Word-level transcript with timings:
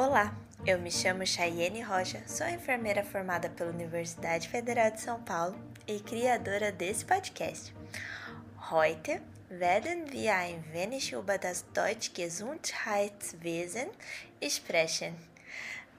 Olá, 0.00 0.32
eu 0.64 0.78
me 0.78 0.92
chamo 0.92 1.26
Chayenne 1.26 1.82
Rocha, 1.82 2.22
sou 2.24 2.46
enfermeira 2.46 3.02
formada 3.02 3.50
pela 3.50 3.72
Universidade 3.72 4.48
Federal 4.48 4.92
de 4.92 5.00
São 5.00 5.20
Paulo 5.20 5.58
e 5.88 5.98
criadora 5.98 6.70
desse 6.70 7.04
podcast. 7.04 7.74
Heute 8.70 9.20
werden 9.50 10.08
wir 10.12 10.30
ein 10.32 10.62
wenig 10.72 11.12
über 11.12 11.36
das 11.36 11.62
Deutsche 11.74 12.12
Gesundheitswesen 12.14 13.90
sprechen. 14.40 15.16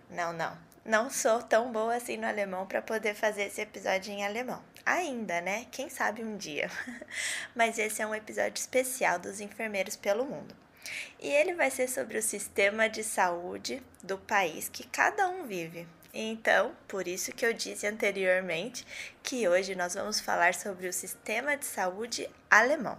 Não, 0.09 0.31
não, 0.31 0.57
não 0.85 1.09
sou 1.09 1.43
tão 1.43 1.69
boa 1.69 1.95
assim 1.95 2.15
no 2.15 2.25
alemão 2.25 2.65
para 2.65 2.81
poder 2.81 3.13
fazer 3.13 3.47
esse 3.47 3.59
episódio 3.59 4.13
em 4.13 4.25
alemão. 4.25 4.63
Ainda, 4.85 5.41
né? 5.41 5.65
Quem 5.71 5.89
sabe 5.89 6.23
um 6.23 6.37
dia. 6.37 6.71
Mas 7.53 7.77
esse 7.77 8.01
é 8.01 8.07
um 8.07 8.15
episódio 8.15 8.61
especial 8.61 9.19
dos 9.19 9.41
enfermeiros 9.41 9.97
pelo 9.97 10.23
mundo. 10.23 10.55
E 11.19 11.27
ele 11.27 11.53
vai 11.53 11.69
ser 11.69 11.87
sobre 11.87 12.17
o 12.17 12.23
sistema 12.23 12.87
de 12.87 13.03
saúde 13.03 13.81
do 14.03 14.17
país 14.17 14.69
que 14.69 14.87
cada 14.87 15.27
um 15.29 15.45
vive. 15.45 15.87
Então, 16.13 16.75
por 16.87 17.07
isso 17.07 17.31
que 17.31 17.45
eu 17.45 17.53
disse 17.53 17.85
anteriormente 17.85 18.85
que 19.21 19.47
hoje 19.47 19.75
nós 19.75 19.93
vamos 19.93 20.19
falar 20.19 20.55
sobre 20.55 20.87
o 20.87 20.93
sistema 20.93 21.55
de 21.55 21.65
saúde 21.65 22.27
alemão. 22.49 22.97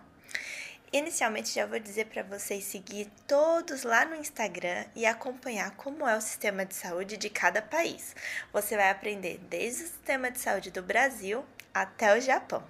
Inicialmente 0.92 1.54
já 1.54 1.66
vou 1.66 1.78
dizer 1.78 2.06
para 2.06 2.24
vocês 2.24 2.64
seguir 2.64 3.08
todos 3.26 3.84
lá 3.84 4.04
no 4.04 4.16
Instagram 4.16 4.84
e 4.96 5.06
acompanhar 5.06 5.70
como 5.76 6.06
é 6.08 6.16
o 6.16 6.20
sistema 6.20 6.66
de 6.66 6.74
saúde 6.74 7.16
de 7.16 7.30
cada 7.30 7.62
país. 7.62 8.14
Você 8.52 8.76
vai 8.76 8.90
aprender 8.90 9.38
desde 9.48 9.84
o 9.84 9.86
sistema 9.86 10.32
de 10.32 10.40
saúde 10.40 10.72
do 10.72 10.82
Brasil 10.82 11.44
até 11.72 12.16
o 12.16 12.20
Japão. 12.20 12.64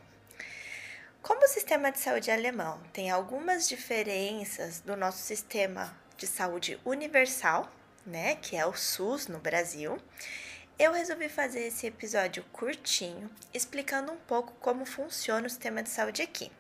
Como 1.23 1.45
o 1.45 1.49
sistema 1.49 1.93
de 1.93 1.99
saúde 1.99 2.31
alemão 2.31 2.81
tem 2.95 3.11
algumas 3.11 3.69
diferenças 3.69 4.81
do 4.81 4.97
nosso 4.97 5.19
sistema 5.19 5.95
de 6.17 6.27
saúde 6.27 6.81
universal, 6.85 7.71
né, 8.07 8.37
que 8.37 8.57
é 8.57 8.65
o 8.65 8.75
SUS 8.75 9.27
no 9.27 9.39
Brasil, 9.39 9.99
eu 10.79 10.93
resolvi 10.93 11.29
fazer 11.29 11.67
esse 11.67 11.87
episódio 11.87 12.43
curtinho, 12.53 13.31
explicando 13.53 14.11
um 14.13 14.17
pouco 14.17 14.55
como 14.61 14.87
funciona 14.87 15.47
o 15.47 15.51
sistema 15.51 15.83
de 15.83 15.91
saúde 15.91 16.23
aqui 16.23 16.51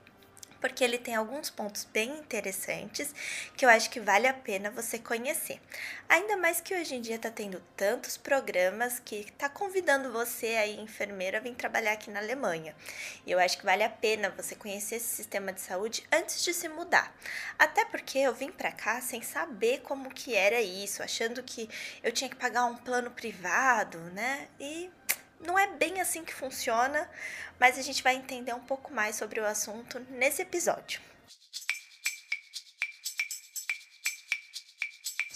porque 0.60 0.84
ele 0.84 0.98
tem 0.98 1.14
alguns 1.14 1.50
pontos 1.50 1.84
bem 1.84 2.10
interessantes 2.18 3.14
que 3.56 3.64
eu 3.64 3.68
acho 3.68 3.90
que 3.90 4.00
vale 4.00 4.26
a 4.26 4.34
pena 4.34 4.70
você 4.70 4.98
conhecer. 4.98 5.60
Ainda 6.08 6.36
mais 6.36 6.60
que 6.60 6.74
hoje 6.74 6.94
em 6.94 7.00
dia 7.00 7.16
está 7.16 7.30
tendo 7.30 7.62
tantos 7.76 8.16
programas 8.16 8.98
que 8.98 9.16
está 9.16 9.48
convidando 9.48 10.12
você 10.12 10.48
aí, 10.56 10.78
enfermeira, 10.78 11.38
a 11.38 11.40
vir 11.40 11.54
trabalhar 11.54 11.92
aqui 11.92 12.10
na 12.10 12.20
Alemanha. 12.20 12.74
E 13.26 13.30
eu 13.30 13.38
acho 13.38 13.58
que 13.58 13.64
vale 13.64 13.82
a 13.82 13.90
pena 13.90 14.30
você 14.30 14.54
conhecer 14.54 14.96
esse 14.96 15.08
sistema 15.08 15.52
de 15.52 15.60
saúde 15.60 16.04
antes 16.12 16.42
de 16.42 16.52
se 16.52 16.68
mudar. 16.68 17.14
Até 17.58 17.84
porque 17.84 18.18
eu 18.18 18.34
vim 18.34 18.50
para 18.50 18.72
cá 18.72 19.00
sem 19.00 19.22
saber 19.22 19.80
como 19.80 20.10
que 20.10 20.34
era 20.34 20.60
isso, 20.60 21.02
achando 21.02 21.42
que 21.42 21.68
eu 22.02 22.12
tinha 22.12 22.28
que 22.28 22.36
pagar 22.36 22.64
um 22.64 22.76
plano 22.76 23.10
privado, 23.10 23.98
né? 24.12 24.48
E 24.58 24.90
não 25.40 25.58
é 25.58 25.66
bem 25.66 26.00
assim 26.00 26.24
que 26.24 26.34
funciona, 26.34 27.08
mas 27.58 27.78
a 27.78 27.82
gente 27.82 28.02
vai 28.02 28.14
entender 28.14 28.54
um 28.54 28.60
pouco 28.60 28.92
mais 28.92 29.16
sobre 29.16 29.40
o 29.40 29.46
assunto 29.46 29.98
nesse 30.10 30.42
episódio. 30.42 31.00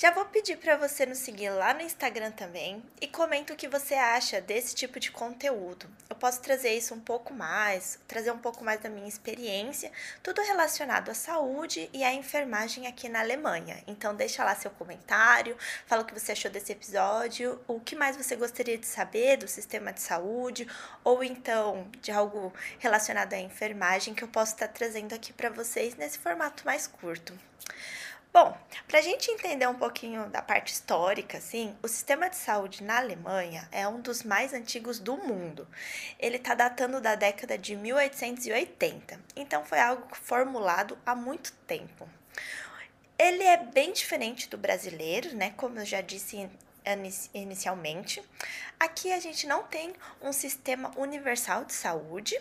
Já 0.05 0.11
vou 0.11 0.27
pedir 0.27 0.59
para 0.59 0.77
você 0.77 1.07
nos 1.07 1.17
seguir 1.17 1.49
lá 1.49 1.73
no 1.73 1.81
Instagram 1.81 2.31
também 2.31 2.83
e 3.01 3.09
comenta 3.09 3.55
o 3.55 3.57
que 3.57 3.67
você 3.67 3.95
acha 3.95 4.39
desse 4.39 4.75
tipo 4.75 5.01
de 5.01 5.11
conteúdo. 5.11 5.89
Eu 6.11 6.17
posso 6.17 6.43
trazer 6.43 6.77
isso 6.77 6.93
um 6.93 7.01
pouco 7.01 7.33
mais, 7.33 7.99
trazer 8.07 8.31
um 8.31 8.37
pouco 8.37 8.63
mais 8.63 8.79
da 8.83 8.91
minha 8.91 9.09
experiência, 9.09 9.91
tudo 10.23 10.43
relacionado 10.43 11.09
à 11.09 11.15
saúde 11.15 11.89
e 11.91 12.05
à 12.05 12.13
enfermagem 12.13 12.87
aqui 12.87 13.09
na 13.09 13.21
Alemanha. 13.21 13.83
Então 13.87 14.15
deixa 14.15 14.45
lá 14.45 14.55
seu 14.55 14.71
comentário, 14.73 15.57
fala 15.87 16.03
o 16.03 16.05
que 16.05 16.13
você 16.13 16.33
achou 16.33 16.51
desse 16.51 16.73
episódio, 16.73 17.59
o 17.67 17.81
que 17.81 17.97
mais 17.97 18.15
você 18.15 18.37
gostaria 18.37 18.77
de 18.77 18.85
saber 18.85 19.39
do 19.39 19.49
sistema 19.49 19.91
de 19.91 20.03
saúde 20.03 20.69
ou 21.03 21.25
então 21.25 21.89
de 22.03 22.13
algo 22.13 22.53
relacionado 22.79 23.33
à 23.33 23.41
enfermagem 23.41 24.13
que 24.13 24.23
eu 24.23 24.29
posso 24.29 24.53
estar 24.53 24.69
trazendo 24.69 25.15
aqui 25.15 25.33
para 25.33 25.49
vocês 25.49 25.95
nesse 25.95 26.19
formato 26.19 26.63
mais 26.67 26.87
curto. 26.87 27.33
Bom, 28.35 28.53
para 28.89 28.99
a 28.99 29.03
gente 29.03 29.31
entender 29.31 29.69
um 29.69 29.77
pouquinho 29.77 30.29
da 30.29 30.43
parte 30.43 30.73
histórica, 30.73 31.39
assim, 31.39 31.73
o 31.81 31.87
sistema 31.87 32.29
de 32.29 32.35
saúde 32.35 32.83
na 32.83 32.99
Alemanha 32.99 33.69
é 33.71 33.87
um 33.87 34.01
dos 34.01 34.25
mais 34.25 34.53
antigos 34.53 34.99
do 34.99 35.17
mundo. 35.17 35.69
Ele 36.19 36.39
está 36.39 36.53
datando 36.53 37.01
da 37.01 37.15
década 37.15 37.57
de 37.57 37.77
1880, 37.77 39.21
então 39.37 39.65
foi 39.65 39.79
algo 39.79 40.09
formulado 40.17 40.99
há 41.07 41.15
muito 41.15 41.53
tempo. 41.65 42.09
Ele 43.17 43.45
é 43.45 43.57
bem 43.57 43.93
diferente 43.93 44.49
do 44.49 44.59
brasileiro, 44.59 45.37
né? 45.37 45.55
Como 45.57 45.79
eu 45.79 45.85
já 45.85 46.01
disse 46.01 46.51
inicialmente. 47.33 48.21
Aqui 48.81 49.13
a 49.13 49.21
gente 49.21 49.47
não 49.47 49.63
tem 49.63 49.93
um 50.21 50.33
sistema 50.33 50.91
universal 50.97 51.65
de 51.65 51.73
saúde, 51.73 52.37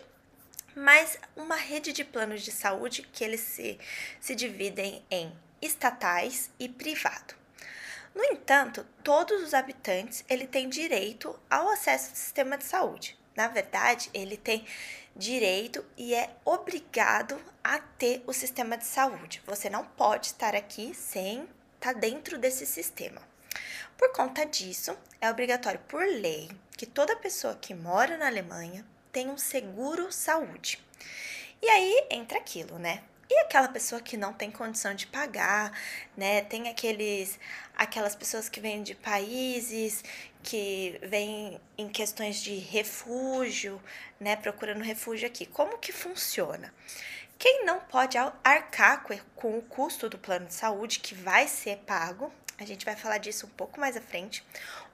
mas 0.75 1.19
uma 1.35 1.55
rede 1.55 1.93
de 1.93 2.03
planos 2.03 2.41
de 2.41 2.51
saúde 2.51 3.03
que 3.13 3.23
eles 3.23 3.41
se, 3.41 3.79
se 4.19 4.33
dividem 4.33 5.05
em 5.11 5.31
estatais 5.65 6.51
e 6.59 6.67
privado. 6.67 7.35
No 8.13 8.23
entanto, 8.25 8.85
todos 9.03 9.41
os 9.41 9.53
habitantes 9.53 10.23
ele 10.29 10.45
tem 10.45 10.69
direito 10.69 11.37
ao 11.49 11.69
acesso 11.69 12.09
ao 12.09 12.15
sistema 12.15 12.57
de 12.57 12.63
saúde. 12.63 13.17
Na 13.35 13.47
verdade, 13.47 14.09
ele 14.13 14.37
tem 14.37 14.65
direito 15.15 15.83
e 15.97 16.13
é 16.13 16.29
obrigado 16.45 17.39
a 17.63 17.79
ter 17.79 18.23
o 18.27 18.33
sistema 18.33 18.77
de 18.77 18.85
saúde. 18.85 19.41
Você 19.45 19.69
não 19.69 19.85
pode 19.85 20.27
estar 20.27 20.55
aqui 20.55 20.93
sem 20.93 21.47
estar 21.75 21.93
dentro 21.93 22.37
desse 22.37 22.65
sistema. 22.65 23.21
Por 23.97 24.11
conta 24.11 24.45
disso, 24.45 24.95
é 25.19 25.29
obrigatório 25.29 25.79
por 25.87 26.05
lei 26.05 26.51
que 26.77 26.85
toda 26.85 27.15
pessoa 27.15 27.55
que 27.55 27.73
mora 27.73 28.17
na 28.17 28.27
Alemanha 28.27 28.85
tenha 29.11 29.31
um 29.31 29.37
seguro 29.37 30.11
saúde. 30.11 30.83
E 31.61 31.69
aí 31.69 32.07
entra 32.09 32.37
aquilo, 32.37 32.77
né? 32.77 33.03
E 33.35 33.39
aquela 33.39 33.67
pessoa 33.67 33.99
que 33.99 34.15
não 34.15 34.31
tem 34.31 34.51
condição 34.51 34.93
de 34.93 35.07
pagar, 35.07 35.75
né? 36.15 36.43
Tem 36.43 36.69
aqueles 36.69 37.39
aquelas 37.75 38.15
pessoas 38.15 38.47
que 38.47 38.59
vêm 38.59 38.83
de 38.83 38.93
países 38.93 40.03
que 40.43 40.99
vêm 41.01 41.59
em 41.75 41.89
questões 41.89 42.43
de 42.43 42.53
refúgio, 42.55 43.81
né, 44.19 44.35
procurando 44.35 44.83
refúgio 44.83 45.25
aqui. 45.25 45.47
Como 45.47 45.79
que 45.79 45.91
funciona? 45.91 46.71
Quem 47.39 47.65
não 47.65 47.79
pode 47.79 48.17
arcar 48.43 49.03
com 49.35 49.57
o 49.57 49.61
custo 49.63 50.07
do 50.07 50.19
plano 50.19 50.45
de 50.45 50.53
saúde 50.53 50.99
que 50.99 51.15
vai 51.15 51.47
ser 51.47 51.77
pago, 51.77 52.31
a 52.59 52.65
gente 52.65 52.85
vai 52.85 52.95
falar 52.95 53.17
disso 53.17 53.47
um 53.47 53.49
pouco 53.49 53.79
mais 53.79 53.97
à 53.97 54.01
frente. 54.01 54.45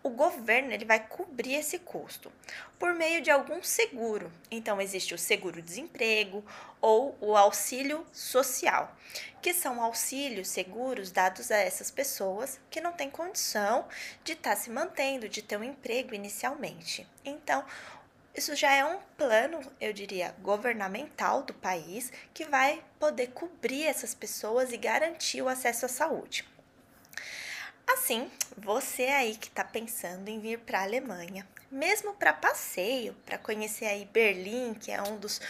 O 0.01 0.09
governo 0.09 0.71
ele 0.71 0.85
vai 0.85 1.05
cobrir 1.05 1.55
esse 1.55 1.79
custo 1.79 2.31
por 2.79 2.93
meio 2.93 3.21
de 3.21 3.29
algum 3.29 3.61
seguro. 3.61 4.31
Então 4.49 4.79
existe 4.79 5.13
o 5.13 5.17
seguro-desemprego 5.17 6.43
ou 6.79 7.17
o 7.19 7.35
auxílio 7.35 8.05
social, 8.13 8.95
que 9.41 9.53
são 9.53 9.83
auxílios 9.83 10.47
seguros 10.47 11.11
dados 11.11 11.51
a 11.51 11.57
essas 11.57 11.91
pessoas 11.91 12.59
que 12.69 12.79
não 12.79 12.93
têm 12.93 13.09
condição 13.09 13.85
de 14.23 14.33
estar 14.33 14.51
tá 14.51 14.55
se 14.55 14.69
mantendo, 14.69 15.27
de 15.27 15.41
ter 15.41 15.57
um 15.57 15.63
emprego 15.63 16.15
inicialmente. 16.15 17.05
Então, 17.25 17.65
isso 18.33 18.55
já 18.55 18.73
é 18.73 18.85
um 18.85 18.99
plano, 19.17 19.59
eu 19.81 19.91
diria, 19.91 20.33
governamental 20.41 21.43
do 21.43 21.53
país 21.53 22.09
que 22.33 22.45
vai 22.45 22.81
poder 22.97 23.27
cobrir 23.31 23.83
essas 23.83 24.13
pessoas 24.13 24.71
e 24.71 24.77
garantir 24.77 25.41
o 25.41 25.49
acesso 25.49 25.85
à 25.85 25.89
saúde. 25.89 26.47
Assim, 27.91 28.29
você 28.55 29.05
aí 29.05 29.35
que 29.35 29.47
está 29.47 29.63
pensando 29.63 30.29
em 30.29 30.39
vir 30.39 30.59
para 30.59 30.79
a 30.79 30.83
Alemanha, 30.83 31.47
mesmo 31.71 32.13
para 32.13 32.31
passeio, 32.31 33.15
para 33.25 33.35
conhecer 33.39 33.85
aí 33.85 34.05
Berlim, 34.05 34.75
que 34.75 34.91
é 34.91 35.01
um 35.01 35.17
dos 35.17 35.41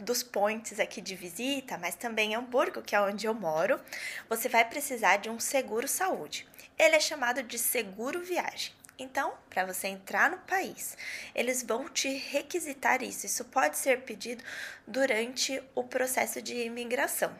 dos 0.00 0.22
points 0.22 0.78
aqui 0.78 1.00
de 1.00 1.16
visita, 1.16 1.78
mas 1.78 1.94
também 1.94 2.34
Hamburgo, 2.34 2.82
que 2.82 2.94
é 2.94 3.00
onde 3.00 3.26
eu 3.26 3.32
moro, 3.32 3.80
você 4.28 4.50
vai 4.50 4.62
precisar 4.66 5.16
de 5.16 5.30
um 5.30 5.40
seguro 5.40 5.88
saúde. 5.88 6.46
Ele 6.78 6.94
é 6.94 7.00
chamado 7.00 7.42
de 7.42 7.58
seguro 7.58 8.20
viagem. 8.22 8.74
Então, 8.98 9.32
para 9.48 9.64
você 9.64 9.88
entrar 9.88 10.30
no 10.30 10.36
país, 10.40 10.96
eles 11.34 11.62
vão 11.62 11.88
te 11.88 12.08
requisitar 12.08 13.02
isso. 13.02 13.24
Isso 13.24 13.46
pode 13.46 13.78
ser 13.78 14.02
pedido 14.02 14.44
durante 14.86 15.62
o 15.74 15.82
processo 15.82 16.42
de 16.42 16.54
imigração 16.54 17.34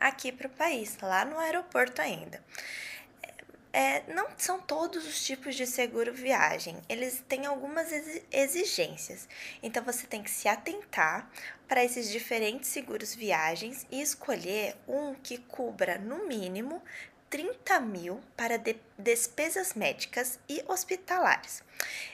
aqui 0.00 0.32
para 0.32 0.46
o 0.46 0.50
país, 0.50 0.96
lá 1.02 1.24
no 1.24 1.38
aeroporto 1.38 2.00
ainda. 2.00 2.42
É, 3.72 4.02
não 4.12 4.26
são 4.36 4.60
todos 4.60 5.06
os 5.06 5.22
tipos 5.24 5.54
de 5.54 5.64
seguro 5.64 6.12
viagem, 6.12 6.76
eles 6.88 7.22
têm 7.28 7.46
algumas 7.46 7.88
exigências. 8.32 9.28
Então 9.62 9.82
você 9.84 10.06
tem 10.06 10.22
que 10.22 10.30
se 10.30 10.48
atentar 10.48 11.30
para 11.68 11.84
esses 11.84 12.10
diferentes 12.10 12.68
seguros 12.68 13.14
viagens 13.14 13.86
e 13.88 14.02
escolher 14.02 14.74
um 14.88 15.14
que 15.14 15.38
cubra 15.38 15.98
no 15.98 16.26
mínimo 16.26 16.82
30 17.30 17.78
mil 17.78 18.20
para 18.36 18.58
de 18.58 18.76
despesas 18.98 19.74
médicas 19.74 20.40
e 20.48 20.64
hospitalares. 20.66 21.62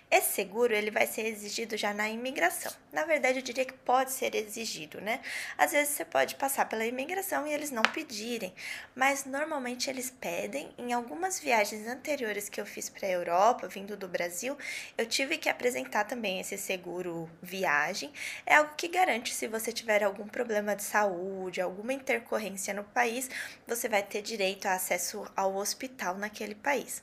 Esse 0.09 0.35
seguro 0.35 0.73
ele 0.73 0.91
vai 0.91 1.05
ser 1.05 1.27
exigido 1.27 1.77
já 1.77 1.93
na 1.93 2.09
imigração. 2.09 2.73
Na 2.93 3.05
verdade, 3.05 3.41
eu 3.41 3.43
diria 3.43 3.65
que 3.65 3.73
pode 3.73 4.13
ser 4.13 4.37
exigido, 4.37 5.01
né? 5.01 5.21
Às 5.59 5.73
vezes 5.73 5.95
você 5.95 6.05
pode 6.05 6.37
passar 6.37 6.69
pela 6.69 6.87
imigração 6.87 7.45
e 7.45 7.53
eles 7.53 7.73
não 7.73 7.83
pedirem, 7.83 8.55
mas 8.95 9.25
normalmente 9.25 9.91
eles 9.91 10.09
pedem. 10.09 10.71
Em 10.79 10.93
algumas 10.93 11.41
viagens 11.41 11.89
anteriores 11.89 12.49
que 12.49 12.61
eu 12.61 12.65
fiz 12.65 12.89
para 12.89 13.09
a 13.09 13.11
Europa, 13.11 13.67
vindo 13.67 13.97
do 13.97 14.07
Brasil, 14.07 14.57
eu 14.97 15.07
tive 15.07 15.39
que 15.39 15.49
apresentar 15.49 16.05
também 16.05 16.39
esse 16.39 16.57
seguro 16.57 17.29
viagem. 17.43 18.13
É 18.47 18.55
algo 18.55 18.75
que 18.77 18.87
garante 18.87 19.35
se 19.35 19.49
você 19.49 19.73
tiver 19.73 20.05
algum 20.05 20.29
problema 20.29 20.77
de 20.77 20.85
saúde, 20.85 21.61
alguma 21.61 21.93
intercorrência 21.93 22.73
no 22.73 22.85
país, 22.85 23.29
você 23.67 23.89
vai 23.89 24.05
ter 24.05 24.23
direito 24.23 24.67
a 24.67 24.75
acesso 24.75 25.27
ao 25.35 25.57
hospital 25.57 26.17
naquele 26.17 26.55
país. 26.55 27.03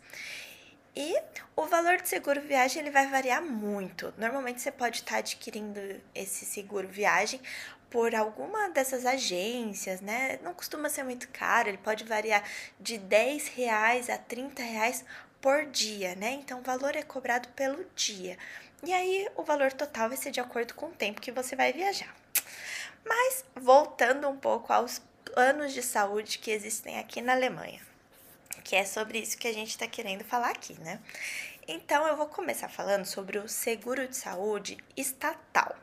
E 0.96 1.20
o 1.56 1.66
valor 1.66 2.00
do 2.00 2.08
seguro 2.08 2.40
viagem 2.40 2.82
ele 2.82 2.92
vai 2.92 3.08
variar 3.08 3.42
muito. 3.42 4.14
Normalmente 4.18 4.62
você 4.62 4.72
pode 4.72 4.98
estar 4.98 5.18
adquirindo 5.18 5.80
esse 6.14 6.46
seguro 6.46 6.88
viagem 6.88 7.42
por 7.90 8.14
alguma 8.14 8.70
dessas 8.70 9.06
agências, 9.06 10.02
né? 10.02 10.40
Não 10.44 10.54
costuma 10.54 10.90
ser 10.90 11.04
muito 11.04 11.28
caro, 11.30 11.70
ele 11.70 11.80
pode 11.80 12.04
variar 12.04 12.44
de 12.80 12.98
10 12.98 13.48
reais 13.50 14.10
a 14.10 14.18
30 14.18 14.62
reais 14.62 15.04
por 15.42 15.66
dia, 15.66 16.16
né? 16.16 16.32
Então 16.34 16.60
o 16.60 16.64
valor 16.64 16.96
é 16.96 17.02
cobrado 17.02 17.50
pelo 17.50 17.86
dia. 17.96 18.38
E 18.84 18.94
aí 18.94 19.28
o 19.36 19.44
valor 19.44 19.74
total 19.74 20.10
vai 20.10 20.18
ser 20.18 20.32
de 20.32 20.40
acordo 20.40 20.76
com 20.76 20.88
o 20.88 20.92
tempo 20.92 21.22
que 21.22 21.32
você 21.32 21.56
vai 21.56 21.74
viajar. 21.74 22.16
Mas 23.06 23.46
voltando 23.56 24.30
um 24.30 24.38
pouco 24.38 24.72
aos 24.72 25.02
planos 25.26 25.74
de 25.74 25.82
saúde 25.82 26.38
que 26.38 26.52
existem 26.52 27.00
aqui 27.00 27.20
na 27.22 27.34
Alemanha 27.34 27.93
que 28.64 28.76
é 28.76 28.86
sobre 28.86 29.20
isso 29.20 29.38
que 29.38 29.48
a 29.48 29.54
gente 29.54 29.70
está 29.70 29.88
querendo 29.88 30.24
falar 30.24 30.50
aqui, 30.50 30.74
né? 30.80 31.00
Então, 31.68 32.08
eu 32.08 32.18
vou 32.18 32.28
começar 32.28 32.68
falando 32.68 33.06
sobre 33.06 33.38
o 33.38 33.48
seguro 33.48 34.08
de 34.08 34.16
saúde 34.18 34.78
estatal, 34.98 35.76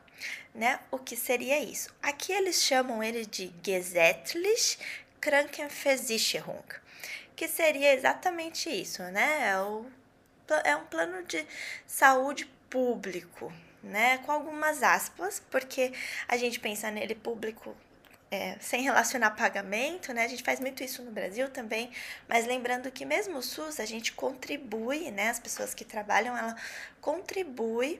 né? 0.53 0.79
O 0.91 0.99
que 0.99 1.15
seria 1.15 1.59
isso? 1.59 1.93
Aqui 2.01 2.31
eles 2.31 2.61
chamam 2.61 3.03
ele 3.03 3.25
de 3.25 3.51
Gesetzliche 3.63 4.77
Krankenversicherung, 5.19 6.63
que 7.35 7.47
seria 7.47 7.93
exatamente 7.93 8.69
isso, 8.69 9.01
né? 9.03 9.49
É, 9.51 9.59
o, 9.59 9.85
é 10.63 10.75
um 10.75 10.85
plano 10.85 11.23
de 11.23 11.45
saúde 11.87 12.45
público, 12.69 13.51
né? 13.81 14.19
Com 14.19 14.31
algumas 14.31 14.83
aspas, 14.83 15.41
porque 15.49 15.93
a 16.27 16.37
gente 16.37 16.59
pensa 16.59 16.91
nele 16.91 17.15
público 17.15 17.75
é, 18.31 18.55
sem 18.61 18.81
relacionar 18.81 19.31
pagamento, 19.31 20.13
né? 20.13 20.23
A 20.23 20.27
gente 20.27 20.41
faz 20.41 20.61
muito 20.61 20.81
isso 20.81 21.03
no 21.03 21.11
Brasil 21.11 21.49
também, 21.49 21.91
mas 22.29 22.47
lembrando 22.47 22.89
que 22.89 23.03
mesmo 23.05 23.37
o 23.37 23.43
SUS 23.43 23.79
a 23.79 23.85
gente 23.85 24.13
contribui, 24.13 25.11
né? 25.11 25.29
As 25.29 25.39
pessoas 25.39 25.73
que 25.73 25.83
trabalham, 25.83 26.35
ela 26.37 26.55
contribui 27.01 27.99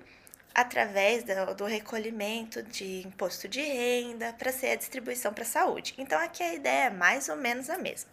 através 0.56 1.24
do, 1.24 1.56
do 1.56 1.66
recolhimento 1.66 2.64
de 2.64 3.06
imposto 3.06 3.48
de 3.48 3.62
renda 3.62 4.34
para 4.34 4.52
ser 4.52 4.68
a 4.68 4.76
distribuição 4.76 5.34
para 5.34 5.44
a 5.44 5.48
saúde. 5.48 5.94
Então 5.98 6.18
aqui 6.20 6.42
a 6.42 6.54
ideia 6.54 6.86
é 6.86 6.90
mais 6.90 7.28
ou 7.28 7.36
menos 7.36 7.70
a 7.70 7.78
mesma. 7.78 8.10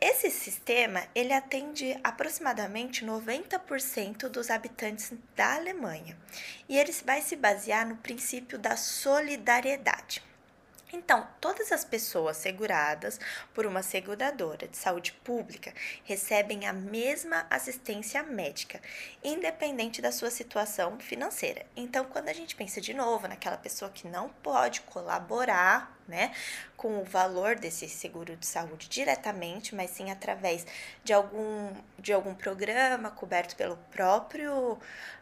Esse 0.00 0.30
sistema, 0.30 1.06
ele 1.14 1.34
atende 1.34 1.94
aproximadamente 2.02 3.04
90% 3.04 4.28
dos 4.30 4.48
habitantes 4.48 5.12
da 5.36 5.56
Alemanha. 5.56 6.16
E 6.66 6.78
ele 6.78 6.90
vai 7.04 7.20
se 7.20 7.36
basear 7.36 7.86
no 7.86 7.96
princípio 7.98 8.58
da 8.58 8.78
solidariedade. 8.78 10.29
Então, 10.92 11.26
todas 11.40 11.70
as 11.72 11.84
pessoas 11.84 12.36
seguradas 12.36 13.20
por 13.54 13.66
uma 13.66 13.82
seguradora 13.82 14.66
de 14.66 14.76
saúde 14.76 15.12
pública 15.24 15.72
recebem 16.04 16.66
a 16.66 16.72
mesma 16.72 17.46
assistência 17.48 18.22
médica, 18.22 18.80
independente 19.22 20.02
da 20.02 20.10
sua 20.10 20.30
situação 20.30 20.98
financeira. 20.98 21.64
Então, 21.76 22.04
quando 22.04 22.28
a 22.28 22.32
gente 22.32 22.56
pensa 22.56 22.80
de 22.80 22.92
novo 22.92 23.28
naquela 23.28 23.56
pessoa 23.56 23.90
que 23.90 24.08
não 24.08 24.28
pode 24.28 24.80
colaborar, 24.82 25.96
né, 26.08 26.34
com 26.76 27.00
o 27.00 27.04
valor 27.04 27.54
desse 27.54 27.88
seguro 27.88 28.36
de 28.36 28.44
saúde 28.44 28.88
diretamente, 28.88 29.74
mas 29.74 29.90
sim 29.90 30.10
através 30.10 30.66
de 31.04 31.12
algum 31.12 31.72
de 31.98 32.12
algum 32.12 32.34
programa 32.34 33.10
coberto 33.10 33.54
pelo 33.54 33.76
próprio 33.92 34.76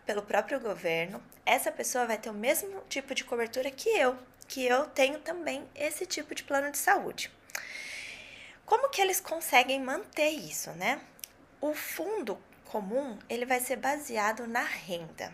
pelo 0.07 0.23
próprio 0.23 0.59
governo, 0.59 1.23
essa 1.45 1.71
pessoa 1.71 2.07
vai 2.07 2.17
ter 2.17 2.31
o 2.31 2.35
mesmo 2.35 2.81
tipo 2.89 3.15
de 3.15 3.25
cobertura 3.25 3.71
que 3.71 3.91
eu, 3.91 4.17
que 4.49 4.67
eu 4.67 4.87
tenho 4.87 5.21
também 5.21 5.69
esse 5.75 6.07
tipo 6.07 6.35
de 6.35 6.43
plano 6.43 6.73
de 6.73 6.79
saúde. 6.79 7.31
Como 8.65 8.89
que 8.89 9.01
eles 9.01 9.21
conseguem 9.21 9.81
manter 9.81 10.31
isso, 10.31 10.73
né? 10.73 11.01
O 11.61 11.75
fundo 11.75 12.37
comum, 12.65 13.17
ele 13.29 13.47
vai 13.47 13.61
ser 13.61 13.77
baseado 13.77 14.47
na 14.47 14.63
renda, 14.63 15.33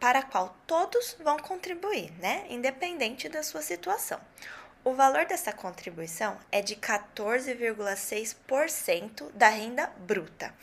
para 0.00 0.20
a 0.20 0.22
qual 0.22 0.56
todos 0.66 1.16
vão 1.20 1.38
contribuir, 1.38 2.10
né? 2.18 2.46
Independente 2.48 3.28
da 3.28 3.42
sua 3.42 3.60
situação. 3.62 4.20
O 4.84 4.94
valor 4.94 5.26
dessa 5.26 5.52
contribuição 5.52 6.38
é 6.50 6.62
de 6.62 6.74
14,6% 6.76 9.30
da 9.32 9.48
renda 9.48 9.88
bruta. 9.98 10.54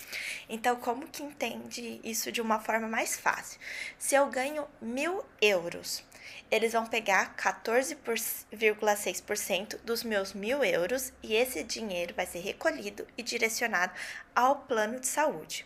Então, 0.48 0.78
como 0.78 1.08
que 1.08 1.22
entende 1.22 2.00
isso 2.04 2.32
de 2.32 2.42
uma 2.42 2.60
forma 2.60 2.88
mais 2.88 3.16
fácil? 3.16 3.60
Se 4.00 4.16
eu 4.16 4.26
ganho 4.28 4.68
mil 4.82 5.24
euros, 5.42 6.04
eles 6.50 6.74
vão 6.74 6.86
pegar 6.86 7.36
14,6% 7.36 9.80
dos 9.84 10.04
meus 10.04 10.34
mil 10.34 10.64
euros 10.64 11.12
e 11.24 11.36
esse 11.36 11.64
dinheiro 11.64 12.14
vai 12.16 12.26
ser 12.26 12.40
recolhido 12.40 13.08
e 13.18 13.24
direcionado 13.24 13.94
ao 14.36 14.58
plano 14.58 15.00
de 15.00 15.08
saúde. 15.08 15.66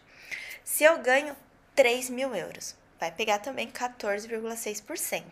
Se 0.63 0.83
eu 0.83 0.99
ganho 0.99 1.35
3 1.75 2.09
mil 2.09 2.35
euros, 2.35 2.75
vai 2.99 3.11
pegar 3.11 3.39
também 3.39 3.71
14,6%. 3.71 5.23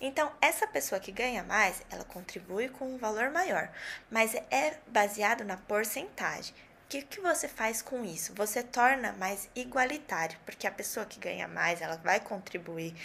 Então, 0.00 0.32
essa 0.40 0.66
pessoa 0.66 1.00
que 1.00 1.12
ganha 1.12 1.44
mais, 1.44 1.82
ela 1.90 2.04
contribui 2.04 2.68
com 2.68 2.94
um 2.94 2.98
valor 2.98 3.30
maior, 3.30 3.70
mas 4.10 4.34
é 4.34 4.78
baseado 4.86 5.44
na 5.44 5.56
porcentagem. 5.56 6.54
O 6.54 6.90
que, 6.90 7.02
que 7.02 7.20
você 7.20 7.46
faz 7.46 7.82
com 7.82 8.04
isso? 8.04 8.34
Você 8.34 8.64
torna 8.64 9.12
mais 9.12 9.48
igualitário, 9.54 10.36
porque 10.44 10.66
a 10.66 10.72
pessoa 10.72 11.06
que 11.06 11.20
ganha 11.20 11.46
mais, 11.46 11.80
ela 11.80 11.96
vai 11.98 12.18
contribuir 12.18 12.96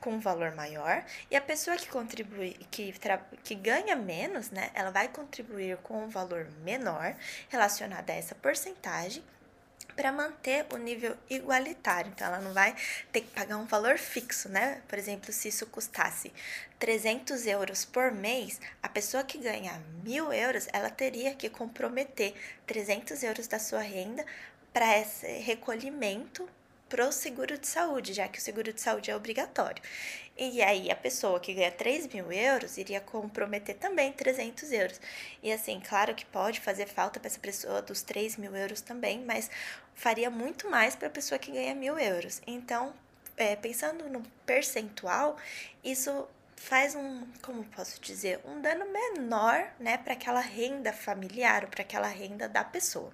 com 0.00 0.10
um 0.14 0.20
valor 0.20 0.54
maior 0.54 1.04
e 1.30 1.36
a 1.36 1.40
pessoa 1.40 1.76
que 1.76 1.88
contribui 1.88 2.54
que, 2.70 2.94
que 3.44 3.54
ganha 3.54 3.94
menos, 3.94 4.50
né, 4.50 4.70
ela 4.74 4.90
vai 4.90 5.08
contribuir 5.08 5.76
com 5.78 6.04
um 6.04 6.08
valor 6.08 6.48
menor 6.64 7.14
relacionado 7.48 8.10
a 8.10 8.14
essa 8.14 8.34
porcentagem 8.34 9.22
para 10.00 10.12
manter 10.12 10.66
o 10.72 10.76
nível 10.76 11.14
igualitário. 11.28 12.10
Então, 12.10 12.26
ela 12.26 12.38
não 12.38 12.54
vai 12.54 12.74
ter 13.12 13.20
que 13.20 13.30
pagar 13.30 13.56
um 13.56 13.66
valor 13.66 13.98
fixo, 13.98 14.48
né? 14.48 14.80
Por 14.88 14.98
exemplo, 14.98 15.30
se 15.32 15.48
isso 15.48 15.66
custasse 15.66 16.32
300 16.78 17.46
euros 17.46 17.84
por 17.84 18.10
mês, 18.10 18.60
a 18.82 18.88
pessoa 18.88 19.22
que 19.22 19.36
ganha 19.36 19.82
mil 20.02 20.32
euros, 20.32 20.68
ela 20.72 20.88
teria 20.88 21.34
que 21.34 21.50
comprometer 21.50 22.34
300 22.66 23.22
euros 23.22 23.46
da 23.46 23.58
sua 23.58 23.80
renda 23.80 24.24
para 24.72 24.98
esse 24.98 25.26
recolhimento 25.40 26.48
para 26.90 27.06
o 27.06 27.12
seguro 27.12 27.56
de 27.56 27.68
saúde, 27.68 28.12
já 28.12 28.26
que 28.26 28.38
o 28.38 28.42
seguro 28.42 28.72
de 28.72 28.80
saúde 28.80 29.12
é 29.12 29.16
obrigatório. 29.16 29.80
E 30.36 30.60
aí 30.60 30.90
a 30.90 30.96
pessoa 30.96 31.38
que 31.38 31.54
ganha 31.54 31.70
3 31.70 32.08
mil 32.08 32.32
euros 32.32 32.76
iria 32.76 33.00
comprometer 33.00 33.76
também 33.76 34.12
300 34.12 34.72
euros. 34.72 35.00
E 35.42 35.52
assim, 35.52 35.80
claro 35.80 36.14
que 36.14 36.26
pode 36.26 36.60
fazer 36.60 36.86
falta 36.86 37.20
para 37.20 37.28
essa 37.28 37.38
pessoa 37.38 37.80
dos 37.80 38.02
3 38.02 38.36
mil 38.36 38.56
euros 38.56 38.80
também, 38.80 39.22
mas 39.24 39.48
faria 39.94 40.28
muito 40.28 40.68
mais 40.68 40.96
para 40.96 41.06
a 41.06 41.10
pessoa 41.10 41.38
que 41.38 41.52
ganha 41.52 41.74
mil 41.74 41.96
euros. 41.96 42.42
Então, 42.46 42.92
é, 43.36 43.54
pensando 43.54 44.08
no 44.08 44.22
percentual, 44.44 45.36
isso 45.84 46.26
faz 46.56 46.94
um, 46.96 47.26
como 47.40 47.64
posso 47.64 48.00
dizer, 48.00 48.40
um 48.44 48.60
dano 48.60 48.84
menor, 48.90 49.72
né, 49.78 49.96
para 49.96 50.14
aquela 50.14 50.40
renda 50.40 50.92
familiar 50.92 51.64
ou 51.64 51.70
para 51.70 51.82
aquela 51.82 52.08
renda 52.08 52.48
da 52.48 52.64
pessoa. 52.64 53.12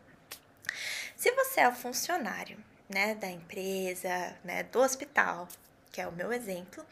Se 1.14 1.30
você 1.32 1.60
é 1.60 1.68
um 1.68 1.74
funcionário 1.74 2.58
né, 2.88 3.14
da 3.14 3.30
empresa, 3.30 4.36
né, 4.44 4.62
do 4.64 4.80
hospital, 4.80 5.48
que 5.92 6.00
é 6.00 6.06
o 6.06 6.12
meu 6.12 6.32
exemplo, 6.32 6.84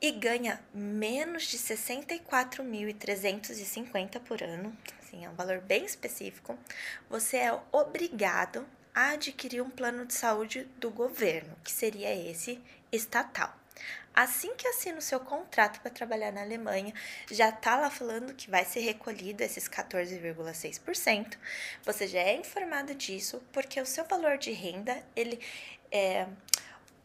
e 0.00 0.10
ganha 0.10 0.60
menos 0.74 1.44
de 1.44 1.58
64.350 1.58 4.18
por 4.20 4.42
ano, 4.42 4.76
assim, 5.00 5.24
é 5.24 5.30
um 5.30 5.34
valor 5.34 5.60
bem 5.60 5.84
específico, 5.84 6.58
você 7.08 7.36
é 7.36 7.56
obrigado 7.70 8.66
a 8.94 9.10
adquirir 9.10 9.62
um 9.62 9.70
plano 9.70 10.04
de 10.04 10.14
saúde 10.14 10.64
do 10.78 10.90
governo, 10.90 11.56
que 11.62 11.70
seria 11.70 12.12
esse 12.14 12.60
estatal. 12.90 13.61
Assim 14.14 14.54
que 14.54 14.68
assina 14.68 14.98
o 14.98 15.02
seu 15.02 15.18
contrato 15.20 15.80
para 15.80 15.90
trabalhar 15.90 16.32
na 16.32 16.42
Alemanha, 16.42 16.92
já 17.30 17.48
está 17.48 17.76
lá 17.76 17.88
falando 17.88 18.34
que 18.34 18.50
vai 18.50 18.64
ser 18.64 18.80
recolhido 18.80 19.42
esses 19.42 19.68
14,6%. 19.68 21.38
Você 21.84 22.06
já 22.06 22.20
é 22.20 22.36
informado 22.36 22.94
disso, 22.94 23.42
porque 23.52 23.80
o 23.80 23.86
seu 23.86 24.04
valor 24.04 24.36
de 24.36 24.52
renda, 24.52 25.02
ele 25.16 25.40
é, 25.90 26.26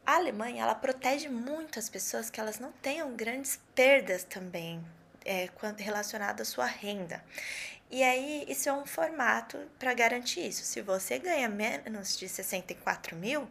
a 0.05 0.15
Alemanha, 0.15 0.63
ela 0.63 0.75
protege 0.75 1.29
muito 1.29 1.79
as 1.79 1.89
pessoas 1.89 2.29
que 2.29 2.39
elas 2.39 2.59
não 2.59 2.71
tenham 2.73 3.15
grandes 3.15 3.59
perdas 3.75 4.23
também 4.23 4.83
é, 5.25 5.49
relacionado 5.77 6.41
à 6.41 6.45
sua 6.45 6.65
renda. 6.65 7.21
E 7.89 8.03
aí, 8.03 8.45
isso 8.49 8.67
é 8.67 8.73
um 8.73 8.85
formato 8.85 9.57
para 9.79 9.93
garantir 9.93 10.45
isso. 10.45 10.63
Se 10.65 10.81
você 10.81 11.17
ganha 11.19 11.47
menos 11.47 12.17
de 12.17 12.27
64 12.27 13.15
mil, 13.15 13.47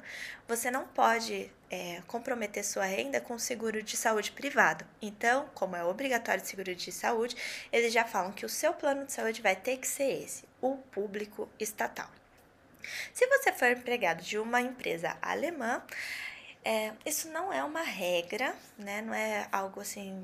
você 0.47 0.71
não 0.71 0.87
pode 0.87 1.50
é, 1.71 2.02
comprometer 2.07 2.62
sua 2.62 2.85
renda 2.85 3.19
com 3.19 3.38
seguro 3.38 3.83
de 3.83 3.97
saúde 3.97 4.33
privado. 4.33 4.85
Então, 5.00 5.49
como 5.55 5.75
é 5.75 5.83
obrigatório 5.83 6.45
seguro 6.45 6.75
de 6.75 6.93
saúde, 6.93 7.35
eles 7.73 7.95
já 7.95 8.05
falam 8.05 8.31
que 8.31 8.45
o 8.45 8.49
seu 8.49 8.75
plano 8.75 9.07
de 9.07 9.12
saúde 9.12 9.40
vai 9.40 9.57
ter 9.57 9.78
que 9.78 9.88
ser 9.88 10.23
esse, 10.25 10.45
o 10.61 10.76
público 10.76 11.49
estatal. 11.59 12.11
Se 13.14 13.26
você 13.26 13.52
for 13.52 13.69
empregado 13.71 14.23
de 14.23 14.38
uma 14.38 14.61
empresa 14.61 15.16
alemã, 15.23 15.83
é, 16.62 16.93
isso 17.07 17.28
não 17.31 17.52
é 17.52 17.64
uma 17.64 17.83
regra, 17.83 18.55
né? 18.76 19.00
Não 19.00 19.14
é 19.14 19.49
algo 19.50 19.81
assim 19.81 20.23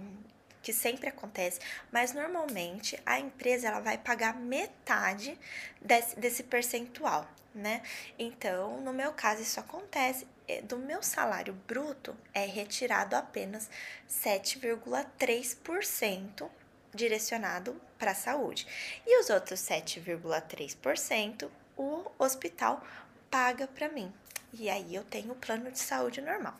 que 0.62 0.72
sempre 0.72 1.08
acontece, 1.08 1.60
mas 1.90 2.14
normalmente 2.14 2.96
a 3.04 3.18
empresa 3.18 3.66
ela 3.68 3.80
vai 3.80 3.98
pagar 3.98 4.36
metade 4.36 5.38
desse, 5.80 6.16
desse 6.18 6.44
percentual, 6.44 7.28
né? 7.54 7.82
Então, 8.18 8.80
no 8.80 8.92
meu 8.92 9.12
caso, 9.12 9.42
isso 9.42 9.60
acontece. 9.60 10.26
É, 10.48 10.60
do 10.62 10.78
meu 10.78 11.02
salário 11.02 11.52
bruto 11.66 12.16
é 12.32 12.44
retirado 12.44 13.14
apenas 13.14 13.70
7,3% 14.08 16.48
direcionado 16.94 17.80
para 17.98 18.12
a 18.12 18.14
saúde. 18.14 18.66
E 19.06 19.20
os 19.20 19.28
outros 19.30 19.60
7,3% 19.60 21.50
o 21.76 22.10
hospital 22.18 22.84
paga 23.30 23.66
para 23.66 23.88
mim. 23.88 24.12
E 24.52 24.68
aí 24.68 24.94
eu 24.94 25.04
tenho 25.04 25.32
o 25.32 25.36
plano 25.36 25.70
de 25.70 25.78
saúde 25.78 26.20
normal. 26.20 26.58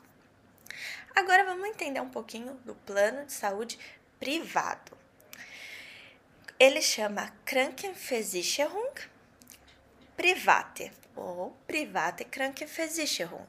Agora 1.14 1.44
vamos 1.44 1.68
entender 1.68 2.00
um 2.00 2.08
pouquinho 2.08 2.54
do 2.64 2.74
plano 2.74 3.26
de 3.26 3.32
saúde 3.32 3.78
privado. 4.18 4.96
Ele 6.58 6.80
chama 6.80 7.32
Krankenversicherung 7.44 8.94
Private 10.16 10.92
ou 11.14 11.56
Private 11.66 12.24
Krankenversicherung. 12.24 13.46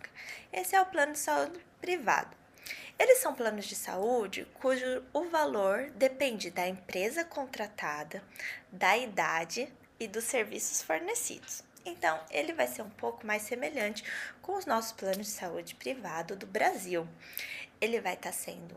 Esse 0.51 0.75
é 0.75 0.81
o 0.81 0.85
plano 0.85 1.13
de 1.13 1.19
saúde 1.19 1.59
privado. 1.79 2.35
Eles 2.99 3.19
são 3.19 3.33
planos 3.33 3.65
de 3.65 3.75
saúde 3.75 4.47
cujo 4.55 5.03
o 5.13 5.25
valor 5.29 5.89
depende 5.91 6.51
da 6.51 6.67
empresa 6.67 7.23
contratada, 7.23 8.23
da 8.71 8.97
idade 8.97 9.71
e 9.99 10.07
dos 10.07 10.25
serviços 10.25 10.81
fornecidos. 10.81 11.63
Então, 11.85 12.19
ele 12.31 12.53
vai 12.53 12.67
ser 12.67 12.81
um 12.81 12.89
pouco 12.89 13.25
mais 13.25 13.41
semelhante 13.41 14.03
com 14.41 14.57
os 14.57 14.65
nossos 14.65 14.91
planos 14.93 15.27
de 15.27 15.33
saúde 15.33 15.75
privado 15.75 16.35
do 16.35 16.45
Brasil. 16.45 17.07
Ele 17.81 17.99
vai 17.99 18.13
estar 18.13 18.31
tá 18.31 18.35
sendo 18.35 18.75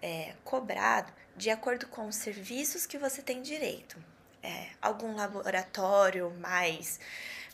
é, 0.00 0.34
cobrado 0.44 1.12
de 1.36 1.50
acordo 1.50 1.86
com 1.88 2.06
os 2.06 2.16
serviços 2.16 2.86
que 2.86 2.96
você 2.96 3.20
tem 3.20 3.42
direito. 3.42 3.98
É, 4.42 4.68
algum 4.80 5.14
laboratório 5.16 6.30
mais 6.38 7.00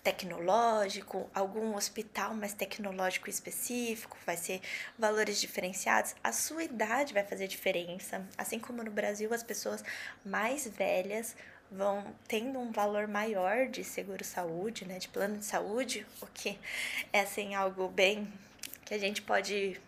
tecnológico, 0.03 1.31
algum 1.33 1.77
hospital 1.77 2.35
mais 2.35 2.53
tecnológico 2.53 3.31
específico, 3.31 4.17
vai 4.27 4.37
ser 4.37 4.61
valores 4.99 5.41
diferenciados. 5.41 6.15
A 6.23 6.33
sua 6.33 6.65
idade 6.65 7.15
vai 7.15 7.25
fazer 7.25 7.47
diferença, 7.47 8.27
assim 8.37 8.59
como 8.59 8.83
no 8.83 8.91
Brasil 8.91 9.33
as 9.33 9.43
pessoas 9.43 9.83
mais 10.25 10.67
velhas 10.67 11.37
vão 11.73 12.15
tendo 12.29 12.59
um 12.59 12.71
valor 12.71 13.09
maior 13.09 13.67
de 13.67 13.83
seguro 13.83 14.25
saúde, 14.25 14.85
né, 14.85 14.99
de 14.99 15.09
plano 15.09 15.39
de 15.39 15.45
saúde, 15.45 16.07
o 16.21 16.27
que 16.27 16.59
é 17.13 17.21
assim 17.21 17.55
algo 17.55 17.89
bem 17.89 18.33
que 18.85 18.95
a 18.95 18.99
gente 18.99 19.23
pode 19.23 19.81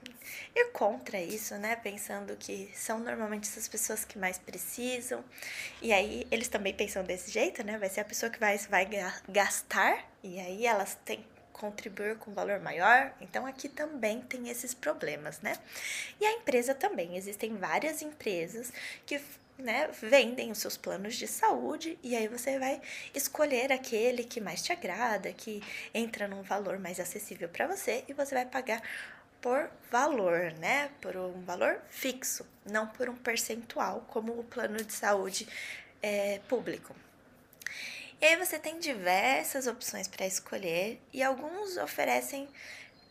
ir 0.54 0.72
contra 0.72 1.20
isso, 1.20 1.54
né? 1.56 1.76
Pensando 1.76 2.34
que 2.36 2.70
são 2.74 2.98
normalmente 2.98 3.48
essas 3.48 3.68
pessoas 3.68 4.04
que 4.04 4.18
mais 4.18 4.38
precisam. 4.38 5.22
E 5.82 5.92
aí 5.92 6.26
eles 6.30 6.48
também 6.48 6.72
pensam 6.72 7.04
desse 7.04 7.30
jeito, 7.30 7.62
né? 7.62 7.76
Vai 7.76 7.88
ser 7.90 8.00
a 8.00 8.04
pessoa 8.04 8.30
que 8.30 8.40
vai, 8.40 8.56
vai 8.56 8.88
gastar, 9.28 10.10
e 10.22 10.40
aí 10.40 10.66
elas 10.66 10.96
têm 11.04 11.24
contribuir 11.52 12.16
com 12.18 12.32
valor 12.34 12.60
maior. 12.60 13.12
Então 13.20 13.46
aqui 13.46 13.68
também 13.68 14.20
tem 14.20 14.48
esses 14.48 14.74
problemas, 14.74 15.40
né? 15.40 15.56
E 16.20 16.26
a 16.26 16.32
empresa 16.32 16.74
também, 16.74 17.16
existem 17.16 17.56
várias 17.56 18.02
empresas 18.02 18.72
que 19.06 19.20
né, 19.58 19.88
vendem 19.92 20.50
os 20.50 20.58
seus 20.58 20.76
planos 20.76 21.14
de 21.14 21.26
saúde 21.26 21.98
e 22.02 22.16
aí 22.16 22.26
você 22.26 22.58
vai 22.58 22.80
escolher 23.14 23.72
aquele 23.72 24.24
que 24.24 24.40
mais 24.40 24.62
te 24.62 24.72
agrada, 24.72 25.32
que 25.32 25.62
entra 25.92 26.26
num 26.26 26.42
valor 26.42 26.78
mais 26.78 26.98
acessível 26.98 27.48
para 27.48 27.66
você 27.66 28.04
e 28.08 28.12
você 28.12 28.34
vai 28.34 28.46
pagar 28.46 28.82
por 29.40 29.70
valor, 29.90 30.52
né? 30.54 30.90
Por 31.00 31.16
um 31.16 31.42
valor 31.42 31.80
fixo, 31.90 32.46
não 32.64 32.86
por 32.86 33.08
um 33.10 33.14
percentual, 33.14 34.06
como 34.08 34.32
o 34.32 34.44
plano 34.44 34.82
de 34.82 34.92
saúde 34.92 35.46
é, 36.02 36.40
público. 36.48 36.96
E 38.20 38.24
aí 38.24 38.36
você 38.36 38.58
tem 38.58 38.78
diversas 38.78 39.66
opções 39.66 40.08
para 40.08 40.26
escolher 40.26 40.98
e 41.12 41.22
alguns 41.22 41.76
oferecem 41.76 42.48